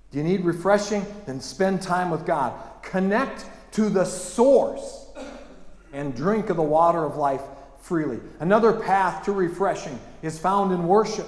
Do 0.10 0.18
you 0.18 0.24
need 0.24 0.46
refreshing? 0.46 1.06
Then 1.26 1.42
spend 1.42 1.82
time 1.82 2.10
with 2.10 2.26
God. 2.26 2.54
Connect 2.82 3.46
to 3.74 3.90
the 3.90 4.06
source 4.06 5.08
and 5.92 6.16
drink 6.16 6.50
of 6.50 6.56
the 6.56 6.64
water 6.64 7.04
of 7.04 7.18
life 7.18 7.42
freely. 7.82 8.20
Another 8.40 8.72
path 8.72 9.26
to 9.26 9.34
refreshing 9.34 10.00
is 10.22 10.40
found 10.40 10.72
in 10.72 10.88
worship. 10.88 11.28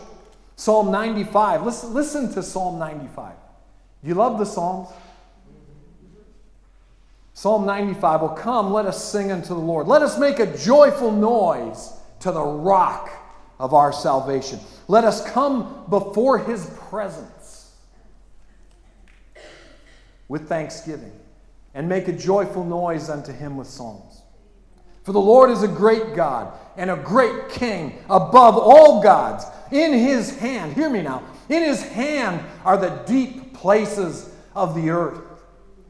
Psalm 0.55 0.91
95. 0.91 1.63
Listen, 1.63 1.93
listen 1.93 2.33
to 2.33 2.41
Psalm 2.41 2.79
95. 2.79 3.33
Do 4.01 4.07
you 4.07 4.15
love 4.15 4.39
the 4.39 4.45
Psalms? 4.45 4.89
Psalm 7.39 7.65
95 7.65 8.19
will 8.19 8.27
come, 8.27 8.73
let 8.73 8.85
us 8.85 9.01
sing 9.01 9.31
unto 9.31 9.47
the 9.47 9.61
Lord. 9.61 9.87
Let 9.87 10.01
us 10.01 10.19
make 10.19 10.39
a 10.39 10.57
joyful 10.57 11.09
noise 11.09 11.93
to 12.19 12.33
the 12.33 12.43
rock 12.43 13.09
of 13.61 13.73
our 13.73 13.93
salvation. 13.93 14.59
Let 14.89 15.05
us 15.05 15.25
come 15.31 15.85
before 15.89 16.39
his 16.39 16.69
presence 16.89 17.73
with 20.27 20.49
thanksgiving 20.49 21.13
and 21.73 21.87
make 21.87 22.09
a 22.09 22.11
joyful 22.11 22.65
noise 22.65 23.09
unto 23.09 23.31
him 23.31 23.55
with 23.55 23.67
psalms. 23.67 24.21
For 25.03 25.13
the 25.13 25.21
Lord 25.21 25.49
is 25.49 25.63
a 25.63 25.67
great 25.69 26.17
God 26.17 26.51
and 26.75 26.91
a 26.91 26.97
great 26.97 27.47
King 27.47 28.03
above 28.09 28.57
all 28.57 29.01
gods. 29.01 29.45
In 29.71 29.93
his 29.93 30.37
hand, 30.39 30.73
hear 30.73 30.89
me 30.89 31.03
now, 31.03 31.23
in 31.47 31.63
his 31.63 31.81
hand 31.81 32.43
are 32.65 32.75
the 32.75 33.01
deep 33.07 33.53
places 33.53 34.29
of 34.53 34.75
the 34.75 34.89
earth 34.89 35.28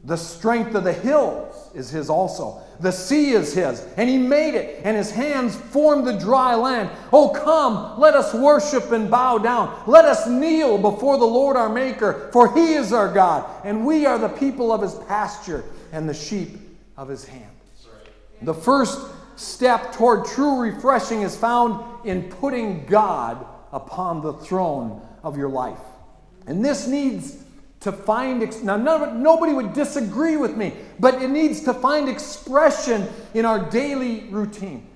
The 0.04 0.16
strength 0.16 0.74
of 0.74 0.84
the 0.84 0.92
hills 0.92 1.70
is 1.74 1.90
his 1.90 2.08
also. 2.08 2.62
The 2.80 2.90
sea 2.90 3.32
is 3.32 3.52
his, 3.52 3.86
and 3.98 4.08
he 4.08 4.16
made 4.16 4.54
it, 4.54 4.80
and 4.82 4.96
his 4.96 5.10
hands 5.10 5.54
formed 5.54 6.06
the 6.06 6.18
dry 6.18 6.54
land. 6.54 6.88
Oh, 7.12 7.28
come, 7.28 8.00
let 8.00 8.14
us 8.14 8.32
worship 8.32 8.92
and 8.92 9.10
bow 9.10 9.36
down. 9.36 9.82
Let 9.86 10.06
us 10.06 10.26
kneel 10.26 10.78
before 10.78 11.18
the 11.18 11.26
Lord 11.26 11.56
our 11.56 11.68
Maker, 11.68 12.30
for 12.32 12.54
he 12.54 12.72
is 12.72 12.94
our 12.94 13.12
God, 13.12 13.48
and 13.64 13.84
we 13.84 14.06
are 14.06 14.18
the 14.18 14.30
people 14.30 14.72
of 14.72 14.80
his 14.80 14.94
pasture 15.06 15.64
and 15.92 16.08
the 16.08 16.14
sheep 16.14 16.58
of 16.96 17.08
his 17.08 17.26
hand. 17.26 17.50
The 18.42 18.54
first 18.54 18.98
step 19.36 19.92
toward 19.92 20.24
true 20.24 20.60
refreshing 20.60 21.20
is 21.20 21.36
found 21.36 21.84
in 22.06 22.30
putting 22.30 22.86
God 22.86 23.44
upon 23.72 24.22
the 24.22 24.32
throne 24.32 25.06
of 25.22 25.36
your 25.36 25.50
life. 25.50 25.80
And 26.46 26.64
this 26.64 26.86
needs 26.86 27.36
to 27.80 27.90
find, 27.90 28.64
now 28.64 28.76
nobody 28.76 29.52
would 29.52 29.72
disagree 29.72 30.36
with 30.36 30.56
me, 30.56 30.74
but 30.98 31.22
it 31.22 31.30
needs 31.30 31.62
to 31.62 31.72
find 31.72 32.08
expression 32.08 33.08
in 33.32 33.44
our 33.46 33.70
daily 33.70 34.24
routine. 34.24 34.86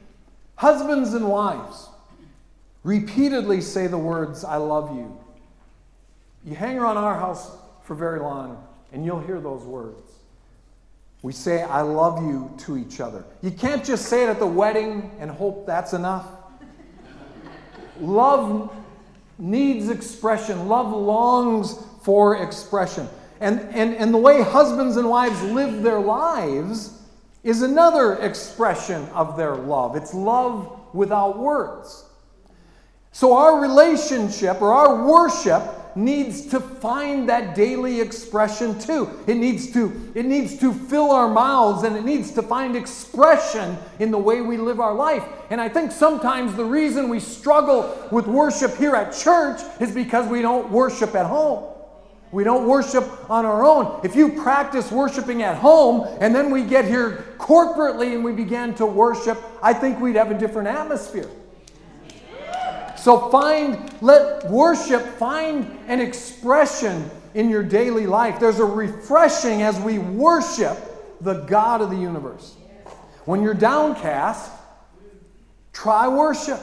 Husbands 0.56 1.14
and 1.14 1.26
wives 1.26 1.88
repeatedly 2.82 3.62
say 3.62 3.86
the 3.86 3.98
words, 3.98 4.44
I 4.44 4.56
love 4.56 4.94
you. 4.94 5.18
You 6.44 6.54
hang 6.54 6.78
around 6.78 6.98
our 6.98 7.18
house 7.18 7.50
for 7.82 7.94
very 7.94 8.20
long, 8.20 8.62
and 8.92 9.04
you'll 9.04 9.20
hear 9.20 9.40
those 9.40 9.62
words. 9.62 10.12
We 11.22 11.32
say, 11.32 11.62
I 11.62 11.80
love 11.80 12.22
you 12.22 12.52
to 12.58 12.76
each 12.76 13.00
other. 13.00 13.24
You 13.40 13.50
can't 13.50 13.82
just 13.82 14.10
say 14.10 14.24
it 14.24 14.28
at 14.28 14.38
the 14.38 14.46
wedding 14.46 15.10
and 15.18 15.30
hope 15.30 15.66
that's 15.66 15.94
enough. 15.94 16.26
Love 17.98 18.70
needs 19.38 19.88
expression, 19.88 20.68
love 20.68 20.92
longs 20.92 21.78
for 22.04 22.36
expression. 22.42 23.08
And, 23.40 23.60
and, 23.72 23.94
and 23.96 24.14
the 24.14 24.18
way 24.18 24.42
husbands 24.42 24.96
and 24.96 25.08
wives 25.08 25.42
live 25.42 25.82
their 25.82 25.98
lives 25.98 27.02
is 27.42 27.62
another 27.62 28.14
expression 28.18 29.06
of 29.08 29.36
their 29.36 29.54
love. 29.54 29.96
It's 29.96 30.14
love 30.14 30.94
without 30.94 31.38
words. 31.38 32.04
So, 33.12 33.36
our 33.36 33.60
relationship 33.60 34.60
or 34.60 34.72
our 34.72 35.06
worship 35.06 35.96
needs 35.96 36.46
to 36.46 36.58
find 36.58 37.28
that 37.28 37.54
daily 37.54 38.00
expression 38.00 38.78
too. 38.78 39.08
It 39.26 39.36
needs 39.36 39.72
to, 39.72 40.12
it 40.14 40.24
needs 40.24 40.58
to 40.58 40.72
fill 40.72 41.12
our 41.12 41.28
mouths 41.28 41.84
and 41.84 41.96
it 41.96 42.04
needs 42.04 42.32
to 42.32 42.42
find 42.42 42.76
expression 42.76 43.76
in 44.00 44.10
the 44.10 44.18
way 44.18 44.40
we 44.40 44.56
live 44.56 44.80
our 44.80 44.94
life. 44.94 45.24
And 45.50 45.60
I 45.60 45.68
think 45.68 45.92
sometimes 45.92 46.56
the 46.56 46.64
reason 46.64 47.08
we 47.08 47.20
struggle 47.20 48.08
with 48.10 48.26
worship 48.26 48.76
here 48.76 48.96
at 48.96 49.14
church 49.14 49.60
is 49.80 49.94
because 49.94 50.26
we 50.28 50.42
don't 50.42 50.70
worship 50.70 51.14
at 51.14 51.26
home. 51.26 51.73
We 52.34 52.42
don't 52.42 52.66
worship 52.66 53.30
on 53.30 53.46
our 53.46 53.64
own. 53.64 54.00
If 54.02 54.16
you 54.16 54.42
practice 54.42 54.90
worshiping 54.90 55.44
at 55.44 55.56
home 55.56 56.04
and 56.20 56.34
then 56.34 56.50
we 56.50 56.64
get 56.64 56.84
here 56.84 57.24
corporately 57.38 58.12
and 58.12 58.24
we 58.24 58.32
begin 58.32 58.74
to 58.74 58.86
worship, 58.86 59.38
I 59.62 59.72
think 59.72 60.00
we'd 60.00 60.16
have 60.16 60.32
a 60.32 60.36
different 60.36 60.66
atmosphere. 60.66 61.30
So 62.96 63.30
find, 63.30 63.88
let 64.02 64.50
worship 64.50 65.00
find 65.16 65.78
an 65.86 66.00
expression 66.00 67.08
in 67.34 67.48
your 67.48 67.62
daily 67.62 68.08
life. 68.08 68.40
There's 68.40 68.58
a 68.58 68.64
refreshing 68.64 69.62
as 69.62 69.78
we 69.78 70.00
worship 70.00 70.76
the 71.20 71.34
God 71.44 71.82
of 71.82 71.90
the 71.90 71.96
universe. 71.96 72.56
When 73.26 73.42
you're 73.42 73.54
downcast, 73.54 74.50
try 75.72 76.08
worship. 76.08 76.58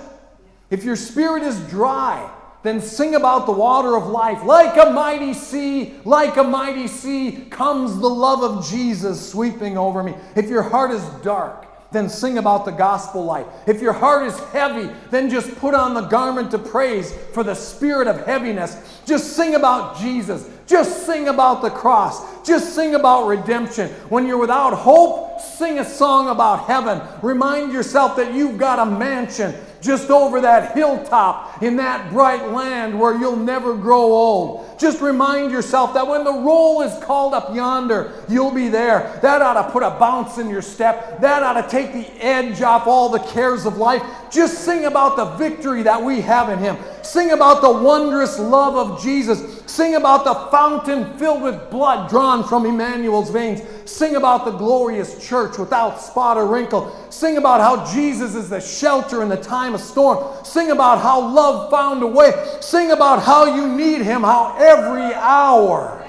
If 0.69 0.83
your 0.83 0.97
spirit 0.97 1.43
is 1.43 1.57
dry, 1.69 2.29
then 2.63 2.79
sing 2.79 3.15
about 3.15 3.45
the 3.45 3.51
water 3.51 3.95
of 3.95 4.07
life. 4.07 4.43
Like 4.43 4.77
a 4.77 4.91
mighty 4.91 5.33
sea, 5.33 5.95
like 6.05 6.37
a 6.37 6.43
mighty 6.43 6.87
sea 6.87 7.45
comes 7.49 7.97
the 7.99 8.09
love 8.09 8.43
of 8.43 8.69
Jesus 8.69 9.31
sweeping 9.31 9.77
over 9.77 10.03
me. 10.03 10.13
If 10.35 10.49
your 10.49 10.61
heart 10.61 10.91
is 10.91 11.03
dark, 11.23 11.67
then 11.91 12.07
sing 12.07 12.37
about 12.37 12.63
the 12.63 12.71
gospel 12.71 13.25
light. 13.25 13.45
If 13.67 13.81
your 13.81 13.91
heart 13.91 14.25
is 14.25 14.39
heavy, 14.51 14.89
then 15.09 15.29
just 15.29 15.53
put 15.57 15.73
on 15.73 15.93
the 15.93 16.01
garment 16.01 16.53
of 16.53 16.65
praise 16.65 17.13
for 17.33 17.43
the 17.43 17.53
spirit 17.53 18.07
of 18.07 18.25
heaviness. 18.25 18.77
Just 19.05 19.35
sing 19.35 19.55
about 19.55 19.99
Jesus. 19.99 20.49
Just 20.65 21.05
sing 21.05 21.27
about 21.27 21.61
the 21.61 21.69
cross. 21.69 22.45
Just 22.47 22.75
sing 22.75 22.95
about 22.95 23.27
redemption. 23.27 23.89
When 24.07 24.25
you're 24.25 24.37
without 24.37 24.73
hope, 24.73 25.41
sing 25.41 25.79
a 25.79 25.85
song 25.85 26.29
about 26.29 26.65
heaven. 26.65 27.01
Remind 27.21 27.73
yourself 27.73 28.15
that 28.15 28.33
you've 28.33 28.57
got 28.57 28.79
a 28.79 28.85
mansion 28.85 29.53
just 29.81 30.09
over 30.09 30.41
that 30.41 30.75
hilltop 30.75 31.61
in 31.61 31.75
that 31.77 32.11
bright 32.11 32.51
land 32.51 32.97
where 32.97 33.17
you'll 33.17 33.35
never 33.35 33.75
grow 33.75 34.03
old. 34.03 34.79
Just 34.79 35.01
remind 35.01 35.51
yourself 35.51 35.93
that 35.93 36.07
when 36.07 36.23
the 36.23 36.33
roll 36.33 36.81
is 36.81 37.03
called 37.03 37.33
up 37.33 37.53
yonder, 37.55 38.13
you'll 38.29 38.53
be 38.53 38.67
there. 38.67 39.19
That 39.21 39.41
ought 39.41 39.61
to 39.61 39.71
put 39.71 39.83
a 39.83 39.91
bounce 39.91 40.37
in 40.37 40.49
your 40.49 40.61
step. 40.61 41.19
That 41.21 41.43
ought 41.43 41.61
to 41.61 41.67
take 41.69 41.93
the 41.93 42.07
edge 42.23 42.61
off 42.61 42.87
all 42.87 43.09
the 43.09 43.19
cares 43.19 43.65
of 43.65 43.77
life. 43.77 44.03
Just 44.31 44.63
sing 44.63 44.85
about 44.85 45.17
the 45.17 45.25
victory 45.35 45.83
that 45.83 46.01
we 46.01 46.21
have 46.21 46.49
in 46.49 46.59
Him. 46.59 46.77
Sing 47.03 47.31
about 47.31 47.61
the 47.61 47.71
wondrous 47.71 48.39
love 48.39 48.75
of 48.75 49.01
Jesus. 49.01 49.61
Sing 49.65 49.95
about 49.95 50.23
the 50.23 50.33
fountain 50.49 51.17
filled 51.17 51.41
with 51.41 51.69
blood 51.69 52.09
drawn 52.09 52.43
from 52.43 52.65
Emmanuel's 52.65 53.29
veins. 53.29 53.61
Sing 53.91 54.15
about 54.15 54.45
the 54.45 54.51
glorious 54.51 55.27
church 55.27 55.57
without 55.57 55.99
spot 56.01 56.37
or 56.37 56.47
wrinkle. 56.47 56.95
Sing 57.09 57.37
about 57.37 57.59
how 57.59 57.93
Jesus 57.93 58.35
is 58.35 58.49
the 58.49 58.61
shelter 58.61 59.21
in 59.21 59.29
the 59.29 59.37
time 59.37 59.75
of 59.75 59.81
storm. 59.81 60.45
Sing 60.45 60.71
about 60.71 61.01
how 61.01 61.19
love 61.19 61.69
found 61.69 62.01
a 62.01 62.07
way. 62.07 62.31
Sing 62.61 62.91
about 62.91 63.21
how 63.21 63.55
you 63.55 63.67
need 63.67 64.01
Him, 64.01 64.21
how 64.21 64.55
every 64.57 65.13
hour 65.13 66.07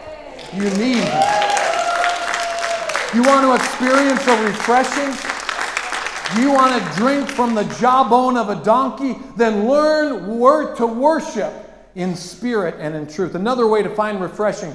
you 0.55 0.65
need 0.65 1.03
Him. 1.03 1.23
You 3.15 3.23
want 3.25 3.45
to 3.45 3.55
experience 3.55 4.27
a 4.27 4.45
refreshing? 4.45 5.13
you 6.41 6.51
want 6.51 6.83
to 6.83 6.97
drink 6.97 7.29
from 7.29 7.55
the 7.55 7.65
jawbone 7.79 8.37
of 8.37 8.49
a 8.49 8.65
donkey? 8.65 9.17
Then 9.37 9.69
learn 9.69 10.39
word 10.39 10.77
to 10.77 10.87
worship 10.87 11.53
in 11.95 12.17
spirit 12.17 12.77
and 12.79 12.95
in 12.95 13.07
truth. 13.07 13.35
Another 13.35 13.67
way 13.67 13.83
to 13.83 13.91
find 13.91 14.21
refreshing 14.21 14.75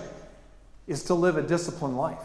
is 0.86 1.04
to 1.06 1.16
live 1.16 1.38
a 1.38 1.42
disciplined 1.42 1.98
life. 1.98 2.22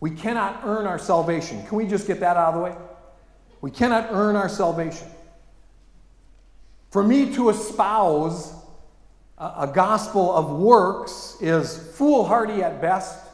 We 0.00 0.10
cannot 0.10 0.60
earn 0.64 0.86
our 0.86 0.98
salvation. 0.98 1.66
Can 1.66 1.76
we 1.76 1.86
just 1.86 2.06
get 2.06 2.20
that 2.20 2.36
out 2.36 2.54
of 2.54 2.54
the 2.54 2.60
way? 2.60 2.74
We 3.60 3.70
cannot 3.70 4.08
earn 4.10 4.36
our 4.36 4.48
salvation. 4.48 5.08
For 6.90 7.02
me 7.02 7.34
to 7.34 7.50
espouse 7.50 8.54
a, 9.36 9.70
gospel 9.72 10.34
of 10.34 10.50
works 10.50 11.36
is 11.40 11.76
foolhardy 11.96 12.62
at 12.62 12.80
best 12.80 13.24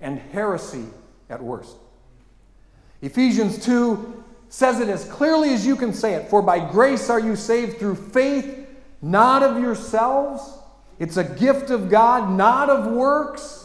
and 0.00 0.18
heresy 0.18 0.84
at 1.28 1.42
worst. 1.42 1.76
Ephesians 3.02 3.62
2 3.64 4.24
says 4.48 4.80
it 4.80 4.88
as 4.88 5.04
clearly 5.04 5.52
as 5.52 5.66
you 5.66 5.76
can 5.76 5.92
say 5.92 6.14
it 6.14 6.30
For 6.30 6.42
by 6.42 6.58
grace 6.70 7.10
are 7.10 7.20
you 7.20 7.36
saved 7.36 7.78
through 7.78 7.96
faith, 7.96 8.66
not 9.02 9.42
of 9.42 9.60
yourselves. 9.60 10.58
It's 10.98 11.16
a 11.16 11.24
gift 11.24 11.70
of 11.70 11.90
God, 11.90 12.30
not 12.30 12.68
of 12.70 12.92
works, 12.92 13.59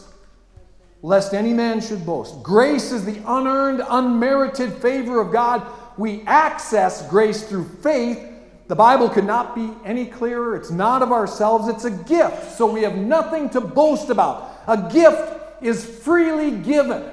lest 1.06 1.34
any 1.34 1.52
man 1.52 1.80
should 1.80 2.04
boast. 2.04 2.42
Grace 2.42 2.90
is 2.90 3.04
the 3.04 3.20
unearned, 3.28 3.80
unmerited 3.88 4.72
favor 4.82 5.20
of 5.20 5.30
God. 5.30 5.64
We 5.96 6.22
access 6.22 7.08
grace 7.08 7.44
through 7.44 7.68
faith. 7.80 8.18
The 8.66 8.74
Bible 8.74 9.08
could 9.08 9.24
not 9.24 9.54
be 9.54 9.70
any 9.84 10.06
clearer. 10.06 10.56
It's 10.56 10.72
not 10.72 11.02
of 11.02 11.12
ourselves, 11.12 11.68
it's 11.68 11.84
a 11.84 11.92
gift. 11.92 12.56
So 12.56 12.66
we 12.66 12.82
have 12.82 12.96
nothing 12.96 13.48
to 13.50 13.60
boast 13.60 14.10
about. 14.10 14.50
A 14.66 14.90
gift 14.92 15.62
is 15.62 15.86
freely 15.86 16.50
given. 16.50 17.04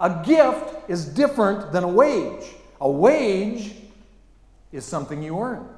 A 0.00 0.24
gift 0.26 0.90
is 0.90 1.06
different 1.06 1.70
than 1.70 1.84
a 1.84 1.88
wage. 1.88 2.44
A 2.80 2.90
wage 2.90 3.72
is 4.72 4.84
something 4.84 5.22
you 5.22 5.38
earn. 5.38 5.68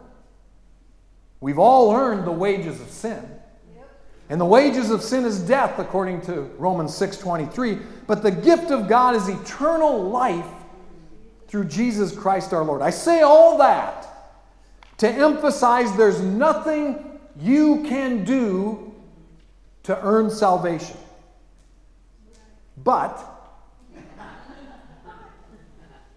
We've 1.42 1.58
all 1.58 1.94
earned 1.94 2.26
the 2.26 2.32
wages 2.32 2.80
of 2.80 2.88
sin. 2.88 3.37
And 4.30 4.40
the 4.40 4.44
wages 4.44 4.90
of 4.90 5.02
sin 5.02 5.24
is 5.24 5.40
death 5.40 5.78
according 5.78 6.20
to 6.22 6.42
Romans 6.58 6.94
6:23, 6.94 7.80
but 8.06 8.22
the 8.22 8.30
gift 8.30 8.70
of 8.70 8.86
God 8.88 9.16
is 9.16 9.28
eternal 9.28 10.02
life 10.10 10.46
through 11.46 11.64
Jesus 11.64 12.14
Christ 12.14 12.52
our 12.52 12.62
Lord. 12.62 12.82
I 12.82 12.90
say 12.90 13.22
all 13.22 13.58
that 13.58 14.06
to 14.98 15.08
emphasize 15.08 15.96
there's 15.96 16.20
nothing 16.20 17.20
you 17.40 17.84
can 17.84 18.24
do 18.24 18.92
to 19.84 19.98
earn 20.02 20.30
salvation. 20.30 20.96
But 22.76 23.18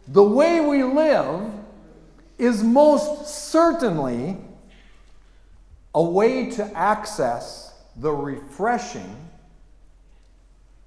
the 0.08 0.24
way 0.24 0.60
we 0.60 0.84
live 0.84 1.50
is 2.38 2.64
most 2.64 3.28
certainly 3.28 4.38
a 5.94 6.04
way 6.04 6.50
to 6.52 6.66
access 6.78 7.71
the 7.98 8.12
refreshing 8.12 9.16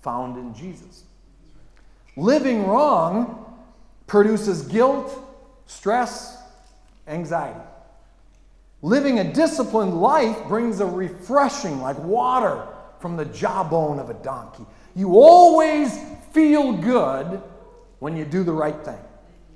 found 0.02 0.36
in 0.36 0.54
Jesus. 0.54 1.04
Living 2.16 2.66
wrong 2.66 3.58
produces 4.06 4.62
guilt, 4.62 5.18
stress, 5.66 6.42
anxiety. 7.06 7.60
Living 8.82 9.18
a 9.18 9.32
disciplined 9.32 10.00
life 10.00 10.36
brings 10.46 10.80
a 10.80 10.86
refreshing, 10.86 11.80
like 11.80 11.98
water 12.00 12.66
from 13.00 13.16
the 13.16 13.24
jawbone 13.26 13.98
of 13.98 14.10
a 14.10 14.14
donkey. 14.14 14.64
You 14.94 15.18
always 15.18 15.98
feel 16.32 16.72
good 16.72 17.42
when 17.98 18.16
you 18.16 18.24
do 18.24 18.44
the 18.44 18.52
right 18.52 18.78
thing. 18.84 18.98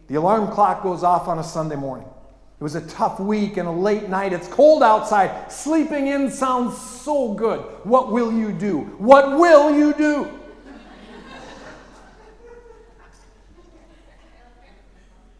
The 0.08 0.14
alarm 0.14 0.50
clock 0.50 0.82
goes 0.82 1.02
off 1.02 1.28
on 1.28 1.38
a 1.38 1.44
Sunday 1.44 1.76
morning. 1.76 2.08
It 2.58 2.64
was 2.64 2.74
a 2.74 2.80
tough 2.88 3.20
week 3.20 3.56
and 3.56 3.68
a 3.68 3.72
late 3.72 4.08
night. 4.08 4.32
It's 4.32 4.48
cold 4.48 4.82
outside. 4.82 5.52
Sleeping 5.52 6.08
in 6.08 6.28
sounds 6.28 6.76
so 6.76 7.32
good. 7.32 7.60
What 7.84 8.10
will 8.10 8.32
you 8.32 8.50
do? 8.50 8.80
What 8.98 9.38
will 9.38 9.72
you 9.76 9.94
do? 9.94 10.28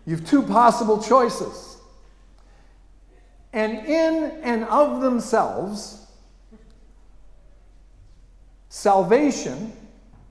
You 0.07 0.15
have 0.15 0.25
two 0.25 0.43
possible 0.43 1.03
choices. 1.03 1.79
And 3.53 3.85
in 3.85 4.41
and 4.45 4.65
of 4.65 5.01
themselves, 5.01 6.07
salvation 8.69 9.73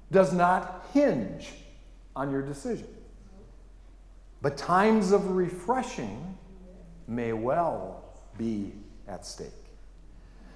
does 0.09 0.31
not 0.31 0.85
hinge 0.93 1.51
on 2.15 2.31
your 2.31 2.41
decision. 2.41 2.87
But 4.41 4.55
times 4.55 5.11
of 5.11 5.31
refreshing 5.31 6.36
may 7.07 7.33
well 7.33 8.03
be 8.37 8.73
at 9.07 9.25
stake. 9.25 9.47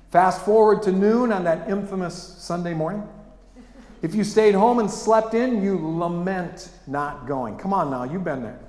Fast 0.09 0.43
forward 0.43 0.83
to 0.83 0.91
noon 0.91 1.31
on 1.31 1.45
that 1.45 1.69
infamous 1.69 2.15
Sunday 2.15 2.73
morning. 2.73 3.07
If 4.01 4.13
you 4.15 4.23
stayed 4.23 4.55
home 4.55 4.79
and 4.79 4.89
slept 4.89 5.33
in, 5.33 5.61
you 5.63 5.77
lament 5.79 6.69
not 6.87 7.27
going. 7.27 7.57
Come 7.57 7.73
on 7.73 7.89
now, 7.89 8.03
you've 8.03 8.23
been 8.23 8.41
there. 8.41 8.59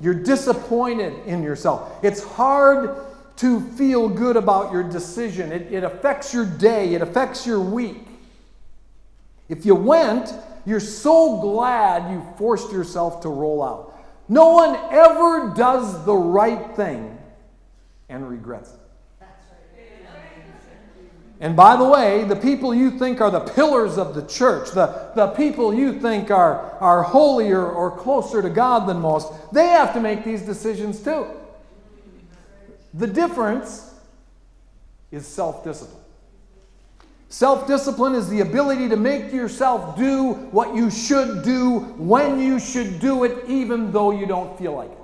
You're 0.00 0.14
disappointed 0.14 1.12
in 1.26 1.42
yourself. 1.42 1.92
It's 2.02 2.22
hard 2.22 2.96
to 3.36 3.60
feel 3.72 4.08
good 4.08 4.36
about 4.36 4.72
your 4.72 4.82
decision, 4.82 5.52
it, 5.52 5.72
it 5.72 5.84
affects 5.84 6.34
your 6.34 6.44
day, 6.44 6.94
it 6.94 7.02
affects 7.02 7.46
your 7.46 7.60
week. 7.60 8.04
If 9.48 9.64
you 9.64 9.74
went, 9.74 10.32
you're 10.66 10.80
so 10.80 11.40
glad 11.40 12.10
you 12.10 12.26
forced 12.36 12.72
yourself 12.72 13.20
to 13.22 13.28
roll 13.28 13.62
out. 13.62 13.94
No 14.28 14.52
one 14.52 14.76
ever 14.90 15.54
does 15.54 16.04
the 16.04 16.14
right 16.14 16.74
thing 16.74 17.17
and 18.08 18.28
regrets 18.28 18.72
it. 18.72 18.80
And 21.40 21.54
by 21.54 21.76
the 21.76 21.84
way, 21.84 22.24
the 22.24 22.34
people 22.34 22.74
you 22.74 22.90
think 22.90 23.20
are 23.20 23.30
the 23.30 23.40
pillars 23.40 23.96
of 23.96 24.14
the 24.14 24.22
church, 24.26 24.72
the, 24.72 25.12
the 25.14 25.28
people 25.28 25.72
you 25.72 26.00
think 26.00 26.32
are, 26.32 26.72
are 26.80 27.04
holier 27.04 27.64
or 27.64 27.92
closer 27.96 28.42
to 28.42 28.50
God 28.50 28.88
than 28.88 28.98
most, 28.98 29.32
they 29.52 29.66
have 29.68 29.94
to 29.94 30.00
make 30.00 30.24
these 30.24 30.42
decisions 30.42 31.00
too. 31.00 31.28
The 32.94 33.06
difference 33.06 33.94
is 35.12 35.26
self 35.26 35.62
discipline. 35.62 36.02
Self 37.28 37.68
discipline 37.68 38.14
is 38.14 38.28
the 38.28 38.40
ability 38.40 38.88
to 38.88 38.96
make 38.96 39.32
yourself 39.32 39.96
do 39.96 40.32
what 40.50 40.74
you 40.74 40.90
should 40.90 41.44
do 41.44 41.80
when 41.98 42.40
you 42.40 42.58
should 42.58 42.98
do 42.98 43.22
it, 43.22 43.44
even 43.48 43.92
though 43.92 44.10
you 44.10 44.26
don't 44.26 44.58
feel 44.58 44.72
like 44.72 44.90
it. 44.90 44.97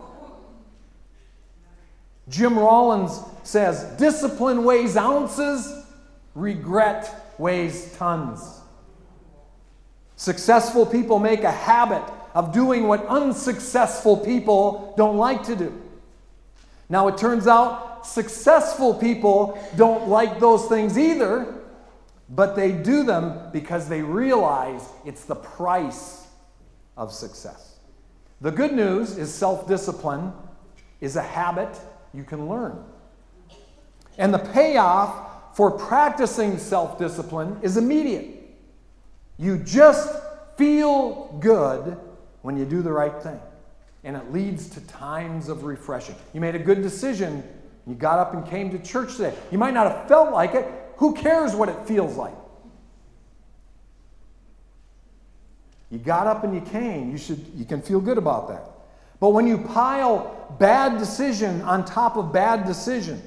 Jim 2.28 2.58
Rohn 2.58 3.08
says 3.42 3.84
discipline 3.98 4.64
weighs 4.64 4.96
ounces 4.96 5.84
Regret 6.34 7.34
weighs 7.38 7.94
tons. 7.96 8.60
Successful 10.16 10.84
people 10.84 11.18
make 11.18 11.44
a 11.44 11.50
habit 11.50 12.02
of 12.34 12.52
doing 12.52 12.88
what 12.88 13.06
unsuccessful 13.06 14.16
people 14.16 14.94
don't 14.96 15.16
like 15.16 15.44
to 15.44 15.54
do. 15.54 15.80
Now, 16.88 17.08
it 17.08 17.16
turns 17.16 17.46
out 17.46 18.06
successful 18.06 18.94
people 18.94 19.58
don't 19.76 20.08
like 20.08 20.40
those 20.40 20.66
things 20.66 20.98
either, 20.98 21.62
but 22.28 22.56
they 22.56 22.72
do 22.72 23.04
them 23.04 23.50
because 23.52 23.88
they 23.88 24.02
realize 24.02 24.88
it's 25.04 25.24
the 25.24 25.36
price 25.36 26.26
of 26.96 27.12
success. 27.12 27.76
The 28.40 28.50
good 28.50 28.72
news 28.72 29.16
is 29.16 29.32
self 29.32 29.68
discipline 29.68 30.32
is 31.00 31.16
a 31.16 31.22
habit 31.22 31.78
you 32.14 32.24
can 32.24 32.48
learn. 32.48 32.82
And 34.18 34.32
the 34.32 34.38
payoff 34.38 35.56
for 35.56 35.70
practicing 35.70 36.58
self 36.58 36.98
discipline 36.98 37.58
is 37.62 37.76
immediate. 37.76 38.28
You 39.38 39.58
just 39.58 40.08
feel 40.56 41.36
good 41.40 41.98
when 42.42 42.56
you 42.56 42.64
do 42.64 42.82
the 42.82 42.92
right 42.92 43.20
thing. 43.22 43.40
And 44.04 44.16
it 44.16 44.32
leads 44.32 44.68
to 44.70 44.80
times 44.82 45.48
of 45.48 45.64
refreshing. 45.64 46.14
You 46.32 46.40
made 46.40 46.54
a 46.54 46.58
good 46.58 46.82
decision. 46.82 47.42
You 47.86 47.94
got 47.94 48.18
up 48.18 48.34
and 48.34 48.46
came 48.46 48.70
to 48.70 48.78
church 48.78 49.16
today. 49.16 49.34
You 49.50 49.58
might 49.58 49.74
not 49.74 49.90
have 49.90 50.08
felt 50.08 50.32
like 50.32 50.54
it. 50.54 50.66
Who 50.98 51.14
cares 51.14 51.54
what 51.54 51.68
it 51.68 51.86
feels 51.86 52.16
like? 52.16 52.34
You 55.90 55.98
got 55.98 56.26
up 56.26 56.44
and 56.44 56.54
you 56.54 56.60
came. 56.60 57.10
You 57.10 57.18
should 57.18 57.44
you 57.54 57.64
can 57.64 57.80
feel 57.82 58.00
good 58.00 58.18
about 58.18 58.48
that. 58.48 58.68
But 59.20 59.30
when 59.30 59.46
you 59.46 59.58
pile 59.58 60.43
bad 60.58 60.98
decision 60.98 61.62
on 61.62 61.84
top 61.84 62.16
of 62.16 62.32
bad 62.32 62.66
decision, 62.66 63.22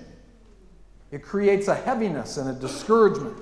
it 1.11 1.23
creates 1.23 1.67
a 1.67 1.75
heaviness 1.75 2.37
and 2.37 2.49
a 2.49 2.53
discouragement. 2.53 3.37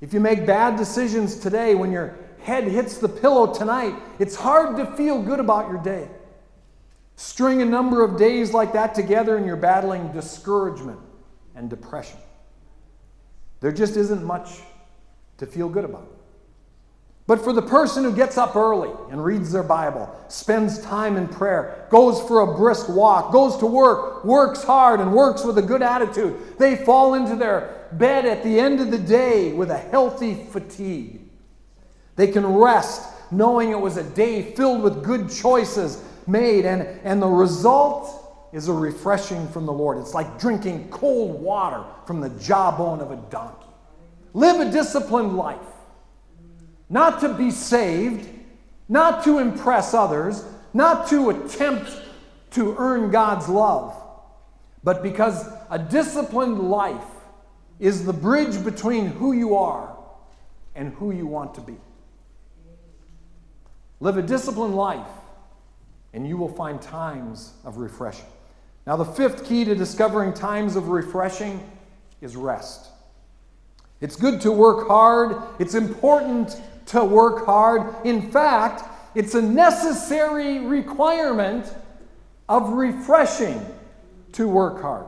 If 0.00 0.12
you 0.12 0.20
make 0.20 0.46
bad 0.46 0.76
decisions 0.76 1.36
today, 1.36 1.74
when 1.74 1.92
your 1.92 2.16
head 2.40 2.64
hits 2.64 2.98
the 2.98 3.08
pillow 3.08 3.54
tonight, 3.54 3.94
it's 4.18 4.34
hard 4.34 4.76
to 4.76 4.86
feel 4.96 5.22
good 5.22 5.38
about 5.38 5.68
your 5.68 5.80
day. 5.80 6.08
String 7.16 7.62
a 7.62 7.64
number 7.64 8.04
of 8.04 8.18
days 8.18 8.52
like 8.52 8.72
that 8.72 8.94
together, 8.94 9.36
and 9.36 9.46
you're 9.46 9.56
battling 9.56 10.10
discouragement 10.12 10.98
and 11.54 11.70
depression. 11.70 12.18
There 13.60 13.70
just 13.70 13.96
isn't 13.96 14.24
much 14.24 14.58
to 15.38 15.46
feel 15.46 15.68
good 15.68 15.84
about. 15.84 16.08
But 17.32 17.42
for 17.42 17.54
the 17.54 17.62
person 17.62 18.04
who 18.04 18.14
gets 18.14 18.36
up 18.36 18.56
early 18.56 18.90
and 19.10 19.24
reads 19.24 19.50
their 19.50 19.62
Bible, 19.62 20.14
spends 20.28 20.78
time 20.80 21.16
in 21.16 21.26
prayer, 21.26 21.86
goes 21.88 22.20
for 22.20 22.40
a 22.40 22.58
brisk 22.58 22.90
walk, 22.90 23.32
goes 23.32 23.56
to 23.56 23.64
work, 23.64 24.22
works 24.22 24.62
hard, 24.62 25.00
and 25.00 25.14
works 25.14 25.42
with 25.42 25.56
a 25.56 25.62
good 25.62 25.80
attitude, 25.80 26.58
they 26.58 26.76
fall 26.76 27.14
into 27.14 27.34
their 27.34 27.88
bed 27.92 28.26
at 28.26 28.44
the 28.44 28.60
end 28.60 28.80
of 28.80 28.90
the 28.90 28.98
day 28.98 29.54
with 29.54 29.70
a 29.70 29.78
healthy 29.78 30.44
fatigue. 30.50 31.20
They 32.16 32.26
can 32.26 32.44
rest 32.44 33.08
knowing 33.32 33.70
it 33.70 33.80
was 33.80 33.96
a 33.96 34.04
day 34.04 34.54
filled 34.54 34.82
with 34.82 35.02
good 35.02 35.30
choices 35.30 36.04
made, 36.26 36.66
and, 36.66 36.82
and 37.02 37.22
the 37.22 37.28
result 37.28 38.50
is 38.52 38.68
a 38.68 38.74
refreshing 38.74 39.48
from 39.48 39.64
the 39.64 39.72
Lord. 39.72 39.96
It's 39.96 40.12
like 40.12 40.38
drinking 40.38 40.90
cold 40.90 41.40
water 41.40 41.82
from 42.06 42.20
the 42.20 42.28
jawbone 42.28 43.00
of 43.00 43.10
a 43.10 43.16
donkey. 43.30 43.68
Live 44.34 44.60
a 44.60 44.70
disciplined 44.70 45.34
life 45.34 45.71
not 46.92 47.20
to 47.20 47.32
be 47.32 47.50
saved, 47.50 48.28
not 48.86 49.24
to 49.24 49.38
impress 49.38 49.94
others, 49.94 50.44
not 50.74 51.08
to 51.08 51.30
attempt 51.30 51.90
to 52.50 52.76
earn 52.78 53.10
God's 53.10 53.48
love, 53.48 53.96
but 54.84 55.02
because 55.02 55.48
a 55.70 55.78
disciplined 55.78 56.58
life 56.58 57.02
is 57.80 58.04
the 58.04 58.12
bridge 58.12 58.62
between 58.62 59.06
who 59.06 59.32
you 59.32 59.56
are 59.56 59.96
and 60.74 60.92
who 60.94 61.12
you 61.12 61.26
want 61.26 61.54
to 61.54 61.62
be. 61.62 61.76
Live 64.00 64.18
a 64.18 64.22
disciplined 64.22 64.74
life, 64.74 65.08
and 66.12 66.28
you 66.28 66.36
will 66.36 66.52
find 66.52 66.80
times 66.82 67.54
of 67.64 67.78
refreshing. 67.78 68.26
Now, 68.86 68.96
the 68.96 69.04
fifth 69.06 69.46
key 69.46 69.64
to 69.64 69.74
discovering 69.74 70.34
times 70.34 70.76
of 70.76 70.88
refreshing 70.88 71.66
is 72.20 72.36
rest. 72.36 72.88
It's 74.02 74.16
good 74.16 74.42
to 74.42 74.52
work 74.52 74.88
hard, 74.88 75.40
it's 75.58 75.74
important 75.74 76.60
to 76.86 77.04
work 77.04 77.46
hard. 77.46 77.94
In 78.04 78.30
fact, 78.30 78.84
it's 79.14 79.34
a 79.34 79.42
necessary 79.42 80.60
requirement 80.60 81.72
of 82.48 82.70
refreshing 82.70 83.64
to 84.32 84.48
work 84.48 84.80
hard. 84.82 85.06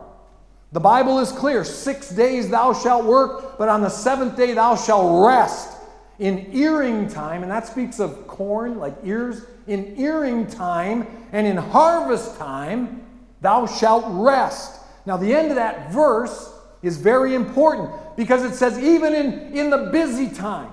The 0.71 0.79
Bible 0.79 1.19
is 1.19 1.31
clear 1.31 1.63
six 1.63 2.09
days 2.09 2.49
thou 2.49 2.73
shalt 2.73 3.05
work, 3.05 3.57
but 3.57 3.69
on 3.69 3.81
the 3.81 3.89
seventh 3.89 4.35
day 4.35 4.53
thou 4.53 4.75
shalt 4.75 5.25
rest. 5.25 5.77
In 6.17 6.49
earing 6.53 7.07
time, 7.09 7.43
and 7.43 7.51
that 7.51 7.67
speaks 7.67 7.99
of 7.99 8.25
corn, 8.27 8.77
like 8.77 8.95
ears, 9.03 9.43
in 9.67 9.95
earing 9.97 10.47
time 10.47 11.07
and 11.31 11.45
in 11.45 11.57
harvest 11.57 12.37
time 12.37 13.05
thou 13.41 13.65
shalt 13.65 14.05
rest. 14.07 14.79
Now, 15.05 15.17
the 15.17 15.33
end 15.33 15.49
of 15.49 15.55
that 15.55 15.91
verse 15.91 16.53
is 16.81 16.97
very 16.97 17.35
important 17.35 17.91
because 18.15 18.43
it 18.43 18.55
says, 18.55 18.79
even 18.79 19.13
in, 19.13 19.55
in 19.55 19.69
the 19.69 19.89
busy 19.91 20.29
time, 20.29 20.71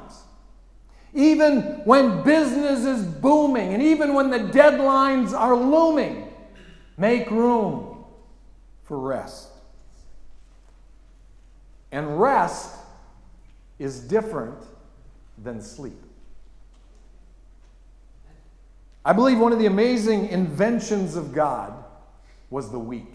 even 1.14 1.82
when 1.84 2.22
business 2.22 2.84
is 2.84 3.04
booming 3.04 3.74
and 3.74 3.82
even 3.82 4.14
when 4.14 4.30
the 4.30 4.38
deadlines 4.38 5.32
are 5.32 5.54
looming, 5.54 6.28
make 6.96 7.30
room 7.30 8.04
for 8.84 8.98
rest. 8.98 9.48
And 11.90 12.20
rest 12.20 12.74
is 13.78 14.00
different 14.00 14.58
than 15.42 15.60
sleep. 15.60 16.00
I 19.04 19.12
believe 19.12 19.38
one 19.38 19.52
of 19.52 19.58
the 19.58 19.66
amazing 19.66 20.28
inventions 20.28 21.16
of 21.16 21.34
God 21.34 21.74
was 22.50 22.70
the 22.70 22.78
week. 22.78 23.12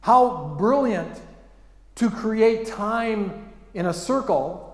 How 0.00 0.54
brilliant 0.56 1.20
to 1.96 2.08
create 2.08 2.66
time 2.66 3.52
in 3.74 3.86
a 3.86 3.92
circle 3.92 4.71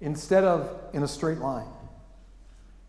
instead 0.00 0.44
of 0.44 0.78
in 0.92 1.02
a 1.02 1.08
straight 1.08 1.38
line. 1.38 1.68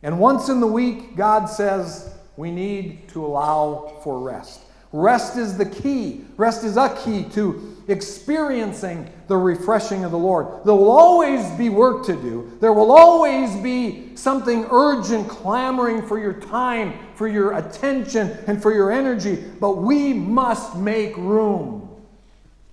And 0.04 0.19
once 0.19 0.50
in 0.50 0.60
the 0.60 0.67
week, 0.67 1.15
God 1.15 1.45
says 1.45 2.13
we 2.38 2.52
need 2.52 3.10
to 3.10 3.26
allow 3.26 4.00
for 4.04 4.19
rest. 4.19 4.62
Rest 4.91 5.38
is 5.38 5.56
the 5.58 5.65
key. 5.65 6.26
Rest 6.38 6.63
is 6.63 6.76
a 6.76 6.95
key 7.04 7.24
to 7.32 7.78
experiencing 7.88 9.12
the 9.28 9.38
refreshing 9.38 10.04
of 10.04 10.12
the 10.12 10.17
Lord. 10.17 10.63
There 10.65 10.74
will 10.74 10.89
always 10.89 11.48
be 11.58 11.69
work 11.69 12.06
to 12.08 12.13
do. 12.13 12.58
There 12.60 12.74
will 12.74 12.91
always 12.91 13.56
be 13.58 14.15
something 14.15 14.65
urgent 14.72 15.28
clamoring 15.28 16.08
for 16.08 16.17
your 16.17 16.34
time, 16.34 16.98
for 17.13 17.28
your 17.28 17.58
attention, 17.58 18.36
and 18.48 18.62
for 18.62 18.74
your 18.74 18.91
energy. 18.91 19.43
But 19.60 19.78
we 19.78 20.13
must 20.13 20.76
make 20.76 21.15
room 21.17 21.88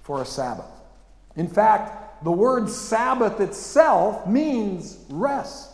for 0.01 0.23
a 0.23 0.27
Sabbath. 0.27 0.71
In 1.35 1.49
fact, 1.49 2.06
the 2.23 2.31
word 2.31 2.69
Sabbath 2.69 3.41
itself 3.41 4.27
means 4.27 4.99
rest. 5.09 5.71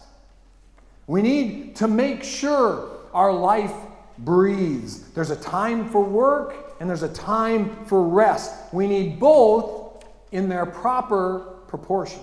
We 1.06 1.22
need 1.22 1.76
to 1.76 1.88
make 1.88 2.24
sure 2.24 2.88
our 3.12 3.32
life 3.32 3.74
breathes. 4.18 5.10
There's 5.10 5.30
a 5.30 5.36
time 5.36 5.88
for 5.88 6.02
work 6.02 6.74
and 6.80 6.88
there's 6.88 7.02
a 7.02 7.12
time 7.12 7.84
for 7.86 8.02
rest. 8.02 8.52
We 8.72 8.86
need 8.86 9.20
both 9.20 10.04
in 10.32 10.48
their 10.48 10.66
proper 10.66 11.40
proportion. 11.68 12.20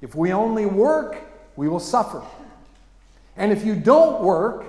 If 0.00 0.14
we 0.14 0.32
only 0.32 0.66
work, 0.66 1.16
we 1.56 1.68
will 1.68 1.80
suffer. 1.80 2.22
And 3.36 3.52
if 3.52 3.64
you 3.64 3.74
don't 3.74 4.22
work 4.22 4.64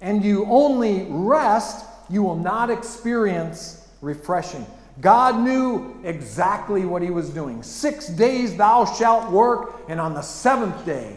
and 0.00 0.24
you 0.24 0.44
only 0.46 1.06
rest, 1.08 1.86
you 2.10 2.22
will 2.22 2.36
not 2.36 2.70
experience 2.70 3.88
refreshing. 4.00 4.66
God 5.00 5.40
knew 5.40 6.00
exactly 6.04 6.84
what 6.84 7.02
he 7.02 7.10
was 7.10 7.30
doing. 7.30 7.62
Six 7.62 8.06
days 8.08 8.56
thou 8.56 8.84
shalt 8.84 9.30
work, 9.30 9.82
and 9.88 10.00
on 10.00 10.14
the 10.14 10.22
seventh 10.22 10.84
day, 10.86 11.16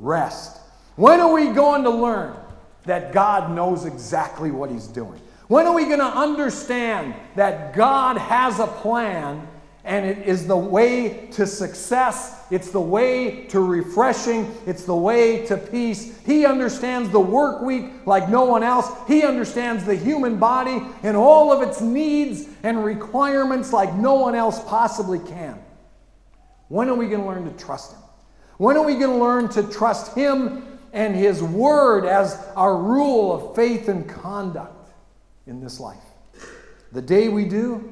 rest. 0.00 0.58
When 0.96 1.20
are 1.20 1.32
we 1.32 1.52
going 1.52 1.84
to 1.84 1.90
learn 1.90 2.36
that 2.84 3.12
God 3.12 3.52
knows 3.52 3.84
exactly 3.84 4.50
what 4.50 4.70
he's 4.70 4.86
doing? 4.88 5.20
When 5.48 5.66
are 5.66 5.74
we 5.74 5.84
going 5.84 6.00
to 6.00 6.04
understand 6.04 7.14
that 7.36 7.74
God 7.74 8.18
has 8.18 8.58
a 8.58 8.66
plan 8.66 9.46
and 9.84 10.06
it 10.06 10.26
is 10.26 10.46
the 10.46 10.56
way 10.56 11.28
to 11.32 11.46
success? 11.46 12.44
It's 12.50 12.70
the 12.70 12.80
way 12.80 13.44
to 13.46 13.60
refreshing. 13.60 14.54
It's 14.66 14.84
the 14.84 14.94
way 14.94 15.44
to 15.46 15.56
peace. 15.56 16.20
He 16.24 16.46
understands 16.46 17.10
the 17.10 17.20
work 17.20 17.62
week 17.62 17.86
like 18.06 18.28
no 18.28 18.44
one 18.44 18.62
else. 18.62 18.88
He 19.08 19.24
understands 19.24 19.84
the 19.84 19.96
human 19.96 20.38
body 20.38 20.82
and 21.02 21.16
all 21.16 21.52
of 21.52 21.66
its 21.66 21.80
needs 21.80 22.46
and 22.62 22.84
requirements 22.84 23.72
like 23.72 23.94
no 23.94 24.14
one 24.14 24.34
else 24.34 24.62
possibly 24.64 25.18
can. 25.18 25.58
When 26.68 26.88
are 26.88 26.94
we 26.94 27.08
going 27.08 27.22
to 27.22 27.26
learn 27.26 27.44
to 27.44 27.64
trust 27.64 27.92
Him? 27.92 28.00
When 28.58 28.76
are 28.76 28.84
we 28.84 28.94
going 28.94 29.18
to 29.18 29.24
learn 29.24 29.48
to 29.50 29.62
trust 29.64 30.14
Him 30.14 30.78
and 30.92 31.16
His 31.16 31.42
Word 31.42 32.04
as 32.04 32.46
our 32.54 32.76
rule 32.76 33.32
of 33.32 33.56
faith 33.56 33.88
and 33.88 34.08
conduct? 34.08 34.82
in 35.46 35.60
this 35.60 35.80
life. 35.80 36.02
The 36.92 37.02
day 37.02 37.28
we 37.28 37.46
do 37.46 37.91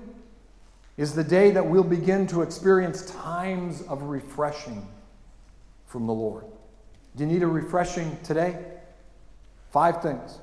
is 1.01 1.15
the 1.15 1.25
day 1.25 1.51
that 1.51 1.65
we'll 1.65 1.83
begin 1.83 2.27
to 2.27 2.43
experience 2.43 3.11
times 3.13 3.81
of 3.89 4.03
refreshing 4.03 4.87
from 5.87 6.07
the 6.07 6.13
Lord. 6.13 6.45
Do 7.17 7.25
you 7.25 7.31
need 7.31 7.43
a 7.43 7.47
refreshing 7.47 8.19
today? 8.23 8.63
Five 9.71 10.03
things. 10.03 10.37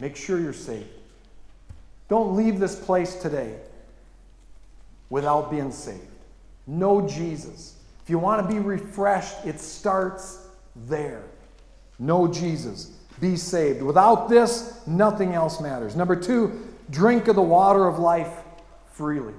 Make 0.00 0.16
sure 0.16 0.40
you're 0.40 0.52
saved. 0.52 0.88
Don't 2.08 2.34
leave 2.34 2.58
this 2.58 2.74
place 2.74 3.14
today 3.14 3.60
without 5.10 5.48
being 5.48 5.70
saved. 5.70 6.02
Know 6.66 7.06
Jesus. 7.06 7.76
If 8.02 8.10
you 8.10 8.18
want 8.18 8.44
to 8.44 8.52
be 8.52 8.58
refreshed, 8.58 9.46
it 9.46 9.60
starts 9.60 10.48
there. 10.74 11.22
Know 12.00 12.26
Jesus 12.26 12.96
be 13.20 13.36
saved. 13.36 13.80
Without 13.80 14.28
this, 14.28 14.80
nothing 14.88 15.34
else 15.34 15.60
matters. 15.60 15.94
Number 15.94 16.16
two, 16.16 16.66
drink 16.90 17.28
of 17.28 17.36
the 17.36 17.42
water 17.42 17.86
of 17.86 18.00
life 18.00 18.42
freely. 18.98 19.32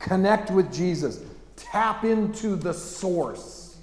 Connect 0.00 0.50
with 0.50 0.74
Jesus. 0.74 1.22
Tap 1.54 2.04
into 2.04 2.56
the 2.56 2.74
source. 2.74 3.76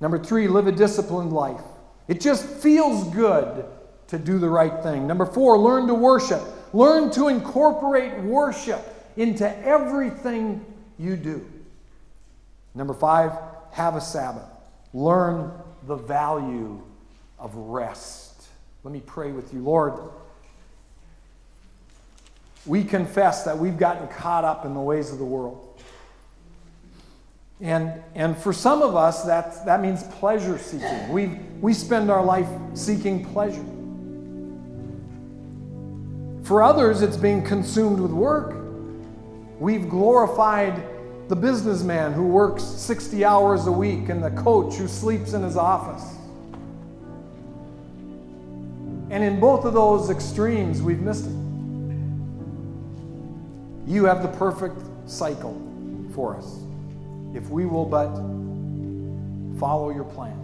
Number 0.00 0.18
three, 0.18 0.48
live 0.48 0.66
a 0.66 0.72
disciplined 0.72 1.32
life. 1.32 1.60
It 2.08 2.20
just 2.20 2.44
feels 2.46 3.04
good 3.14 3.66
to 4.08 4.18
do 4.18 4.38
the 4.38 4.48
right 4.48 4.82
thing. 4.82 5.06
Number 5.06 5.26
four, 5.26 5.58
learn 5.58 5.86
to 5.88 5.94
worship. 5.94 6.42
Learn 6.72 7.10
to 7.12 7.28
incorporate 7.28 8.18
worship 8.20 8.82
into 9.16 9.48
everything 9.64 10.64
you 10.98 11.16
do. 11.16 11.46
Number 12.74 12.94
five, 12.94 13.32
have 13.72 13.94
a 13.94 14.00
Sabbath. 14.00 14.48
Learn 14.92 15.52
the 15.86 15.96
value 15.96 16.82
of 17.38 17.54
rest. 17.54 18.46
Let 18.82 18.92
me 18.92 19.02
pray 19.04 19.32
with 19.32 19.52
you. 19.52 19.60
Lord, 19.60 20.10
we 22.66 22.84
confess 22.84 23.44
that 23.44 23.58
we've 23.58 23.76
gotten 23.76 24.08
caught 24.08 24.44
up 24.44 24.64
in 24.64 24.74
the 24.74 24.80
ways 24.80 25.10
of 25.10 25.18
the 25.18 25.24
world. 25.24 25.80
And, 27.60 28.02
and 28.14 28.36
for 28.36 28.52
some 28.52 28.82
of 28.82 28.96
us, 28.96 29.24
that, 29.24 29.64
that 29.66 29.80
means 29.80 30.02
pleasure 30.04 30.58
seeking. 30.58 31.08
We, 31.08 31.26
we 31.60 31.72
spend 31.72 32.10
our 32.10 32.24
life 32.24 32.48
seeking 32.74 33.24
pleasure. 33.32 33.64
For 36.46 36.62
others, 36.62 37.00
it's 37.00 37.16
being 37.16 37.42
consumed 37.42 38.00
with 38.00 38.10
work. 38.10 38.54
We've 39.58 39.88
glorified 39.88 40.82
the 41.28 41.36
businessman 41.36 42.12
who 42.12 42.26
works 42.26 42.62
60 42.62 43.24
hours 43.24 43.66
a 43.66 43.72
week 43.72 44.10
and 44.10 44.22
the 44.22 44.30
coach 44.42 44.74
who 44.74 44.86
sleeps 44.88 45.32
in 45.32 45.42
his 45.42 45.56
office. 45.56 46.04
And 49.10 49.22
in 49.22 49.38
both 49.38 49.64
of 49.64 49.74
those 49.74 50.10
extremes, 50.10 50.82
we've 50.82 51.00
missed 51.00 51.26
it. 51.26 51.43
You 53.86 54.04
have 54.04 54.22
the 54.22 54.28
perfect 54.38 54.80
cycle 55.06 55.60
for 56.14 56.36
us 56.36 56.58
if 57.34 57.48
we 57.50 57.66
will 57.66 57.84
but 57.84 58.10
follow 59.58 59.90
your 59.90 60.04
plan. 60.04 60.40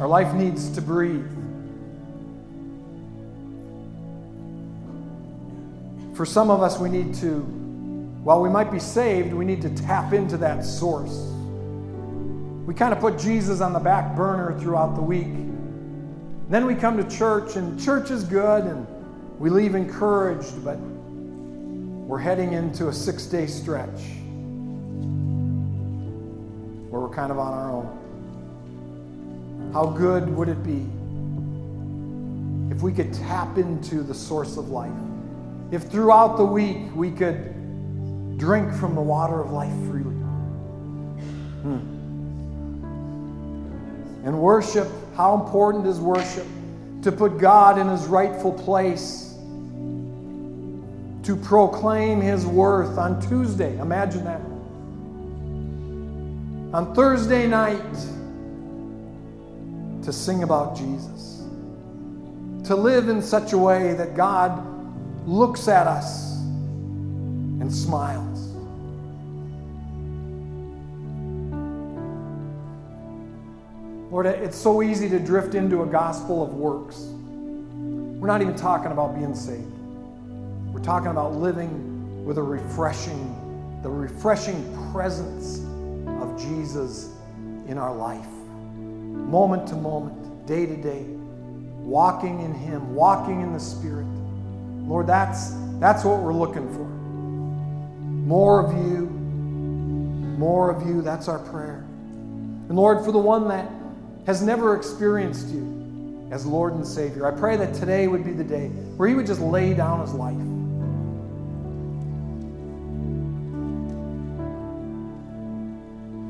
Our 0.00 0.08
life 0.08 0.34
needs 0.34 0.68
to 0.70 0.82
breathe. 0.82 1.24
For 6.14 6.26
some 6.26 6.50
of 6.50 6.62
us, 6.62 6.78
we 6.78 6.88
need 6.88 7.14
to, 7.16 7.40
while 8.22 8.40
we 8.40 8.48
might 8.48 8.70
be 8.70 8.78
saved, 8.78 9.32
we 9.32 9.44
need 9.44 9.62
to 9.62 9.70
tap 9.70 10.12
into 10.12 10.36
that 10.38 10.64
source. 10.64 11.14
We 12.66 12.74
kind 12.74 12.92
of 12.92 13.00
put 13.00 13.18
Jesus 13.18 13.60
on 13.60 13.72
the 13.72 13.80
back 13.80 14.14
burner 14.16 14.58
throughout 14.58 14.94
the 14.94 15.02
week. 15.02 15.34
Then 16.48 16.66
we 16.66 16.74
come 16.74 16.96
to 16.96 17.16
church, 17.16 17.56
and 17.56 17.80
church 17.80 18.10
is 18.10 18.24
good, 18.24 18.64
and 18.64 18.86
we 19.38 19.50
leave 19.50 19.74
encouraged, 19.74 20.64
but 20.64 20.78
we're 20.78 22.18
heading 22.18 22.52
into 22.52 22.88
a 22.88 22.92
six 22.92 23.26
day 23.26 23.46
stretch 23.46 24.00
where 26.90 27.00
we're 27.00 27.14
kind 27.14 27.32
of 27.32 27.38
on 27.38 27.52
our 27.52 27.70
own. 27.70 28.00
How 29.72 29.86
good 29.86 30.28
would 30.34 30.48
it 30.48 30.62
be 30.62 30.86
if 32.74 32.82
we 32.82 32.92
could 32.92 33.12
tap 33.12 33.58
into 33.58 34.02
the 34.02 34.14
source 34.14 34.56
of 34.56 34.68
life? 34.68 34.92
If 35.70 35.84
throughout 35.84 36.36
the 36.36 36.44
week 36.44 36.94
we 36.94 37.10
could 37.10 38.38
drink 38.38 38.72
from 38.74 38.94
the 38.94 39.00
water 39.00 39.40
of 39.40 39.50
life 39.50 39.72
freely? 39.88 40.14
Hmm. 41.62 41.78
And 44.24 44.38
worship 44.38 44.88
how 45.16 45.34
important 45.34 45.86
is 45.86 46.00
worship? 46.00 46.46
To 47.02 47.12
put 47.12 47.38
God 47.38 47.78
in 47.78 47.88
his 47.88 48.06
rightful 48.06 48.52
place, 48.52 49.23
to 51.24 51.36
proclaim 51.36 52.20
his 52.20 52.46
worth 52.46 52.98
on 52.98 53.20
Tuesday. 53.28 53.78
Imagine 53.78 54.24
that. 54.24 54.40
On 56.76 56.94
Thursday 56.94 57.46
night, 57.46 57.96
to 60.04 60.12
sing 60.12 60.42
about 60.42 60.76
Jesus. 60.76 61.42
To 62.64 62.76
live 62.76 63.08
in 63.08 63.22
such 63.22 63.54
a 63.54 63.58
way 63.58 63.94
that 63.94 64.14
God 64.14 64.66
looks 65.26 65.66
at 65.66 65.86
us 65.86 66.36
and 67.60 67.72
smiles. 67.72 68.40
Lord, 74.10 74.26
it's 74.26 74.56
so 74.56 74.82
easy 74.82 75.08
to 75.08 75.18
drift 75.18 75.54
into 75.54 75.82
a 75.82 75.86
gospel 75.86 76.42
of 76.42 76.54
works. 76.54 76.98
We're 77.00 78.28
not 78.28 78.42
even 78.42 78.54
talking 78.54 78.92
about 78.92 79.16
being 79.16 79.34
saved. 79.34 79.73
Talking 80.84 81.08
about 81.08 81.32
living 81.32 82.26
with 82.26 82.36
a 82.36 82.42
refreshing, 82.42 83.80
the 83.82 83.88
refreshing 83.88 84.92
presence 84.92 85.60
of 86.20 86.38
Jesus 86.38 87.08
in 87.66 87.78
our 87.78 87.94
life, 87.94 88.26
moment 88.26 89.66
to 89.68 89.76
moment, 89.76 90.46
day 90.46 90.66
to 90.66 90.76
day, 90.76 91.04
walking 91.78 92.42
in 92.42 92.52
Him, 92.52 92.94
walking 92.94 93.40
in 93.40 93.54
the 93.54 93.58
Spirit. 93.58 94.04
Lord, 94.86 95.06
that's, 95.06 95.52
that's 95.80 96.04
what 96.04 96.20
we're 96.20 96.34
looking 96.34 96.68
for. 96.74 96.84
More 96.84 98.60
of 98.60 98.70
you, 98.72 99.06
more 100.38 100.70
of 100.70 100.86
you. 100.86 101.00
That's 101.00 101.28
our 101.28 101.38
prayer. 101.38 101.78
And 102.68 102.76
Lord, 102.76 103.02
for 103.02 103.10
the 103.12 103.18
one 103.18 103.48
that 103.48 103.70
has 104.26 104.42
never 104.42 104.76
experienced 104.76 105.48
you 105.48 106.28
as 106.30 106.44
Lord 106.44 106.74
and 106.74 106.86
Savior, 106.86 107.26
I 107.26 107.38
pray 107.38 107.56
that 107.56 107.72
today 107.72 108.06
would 108.06 108.22
be 108.22 108.32
the 108.32 108.44
day 108.44 108.68
where 108.98 109.08
he 109.08 109.14
would 109.14 109.26
just 109.26 109.40
lay 109.40 109.72
down 109.72 110.02
his 110.02 110.12
life. 110.12 110.36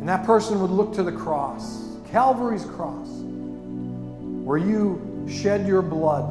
And 0.05 0.09
that 0.11 0.27
person 0.27 0.61
would 0.61 0.71
look 0.71 0.93
to 0.97 1.03
the 1.03 1.11
cross, 1.11 1.83
Calvary's 2.11 2.67
cross, 2.67 3.09
where 4.45 4.59
you 4.59 5.27
shed 5.27 5.67
your 5.67 5.81
blood 5.81 6.27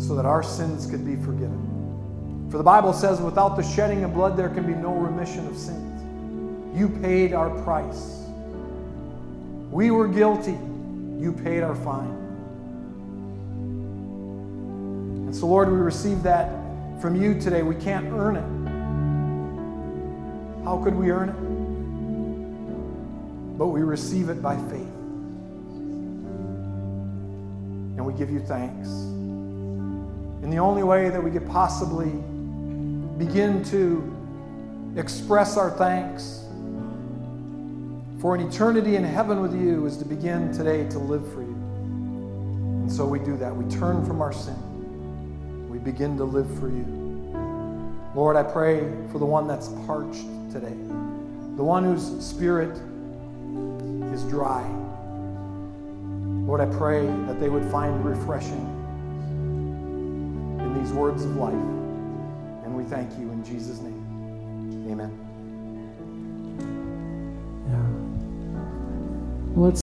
so 0.00 0.14
that 0.14 0.24
our 0.24 0.44
sins 0.44 0.86
could 0.88 1.04
be 1.04 1.16
forgiven. 1.16 2.46
For 2.48 2.58
the 2.58 2.62
Bible 2.62 2.92
says, 2.92 3.20
without 3.20 3.56
the 3.56 3.64
shedding 3.64 4.04
of 4.04 4.14
blood, 4.14 4.36
there 4.36 4.48
can 4.48 4.64
be 4.64 4.72
no 4.72 4.94
remission 4.94 5.48
of 5.48 5.56
sins. 5.56 6.00
You 6.78 6.88
paid 6.88 7.32
our 7.32 7.50
price. 7.64 8.22
We 9.72 9.90
were 9.90 10.06
guilty. 10.06 10.56
You 11.18 11.36
paid 11.42 11.64
our 11.64 11.74
fine. 11.74 12.10
And 15.26 15.34
so, 15.34 15.48
Lord, 15.48 15.72
we 15.72 15.78
receive 15.78 16.22
that 16.22 16.52
from 17.02 17.20
you 17.20 17.34
today. 17.40 17.64
We 17.64 17.74
can't 17.74 18.06
earn 18.12 18.36
it. 18.36 18.46
How 20.64 20.80
could 20.84 20.94
we 20.94 21.10
earn 21.10 21.30
it? 21.30 21.45
But 23.56 23.68
we 23.68 23.82
receive 23.82 24.28
it 24.28 24.42
by 24.42 24.56
faith. 24.56 24.94
And 27.96 28.04
we 28.04 28.12
give 28.12 28.30
you 28.30 28.40
thanks. 28.40 28.88
And 28.88 30.52
the 30.52 30.58
only 30.58 30.82
way 30.82 31.08
that 31.08 31.22
we 31.22 31.30
could 31.30 31.48
possibly 31.48 32.10
begin 33.18 33.64
to 33.64 34.12
express 34.96 35.56
our 35.56 35.70
thanks 35.70 36.44
for 38.20 38.34
an 38.34 38.40
eternity 38.40 38.96
in 38.96 39.04
heaven 39.04 39.40
with 39.40 39.54
you 39.54 39.86
is 39.86 39.96
to 39.98 40.04
begin 40.04 40.52
today 40.52 40.88
to 40.88 40.98
live 40.98 41.24
for 41.32 41.42
you. 41.42 41.54
And 42.86 42.92
so 42.92 43.06
we 43.06 43.18
do 43.18 43.36
that. 43.36 43.54
We 43.54 43.64
turn 43.74 44.06
from 44.06 44.22
our 44.22 44.32
sin. 44.32 45.68
We 45.68 45.78
begin 45.78 46.16
to 46.18 46.24
live 46.24 46.48
for 46.58 46.68
you. 46.68 46.84
Lord, 48.14 48.36
I 48.36 48.42
pray 48.42 48.90
for 49.12 49.18
the 49.18 49.26
one 49.26 49.46
that's 49.46 49.68
parched 49.86 50.24
today, 50.50 50.74
the 51.56 51.64
one 51.64 51.84
whose 51.84 52.24
spirit 52.24 52.80
dry. 54.28 54.62
Lord, 56.46 56.60
I 56.60 56.66
pray 56.76 57.06
that 57.26 57.40
they 57.40 57.48
would 57.48 57.68
find 57.72 58.04
refreshing 58.04 58.64
in 60.60 60.80
these 60.80 60.92
words 60.92 61.24
of 61.24 61.34
life. 61.36 61.52
And 62.64 62.76
we 62.76 62.84
thank 62.84 63.10
you 63.18 63.30
in 63.32 63.44
Jesus' 63.44 63.80
name. 63.80 63.96
Amen. 64.90 65.10
Yeah. 67.68 67.86
Let's 69.60 69.74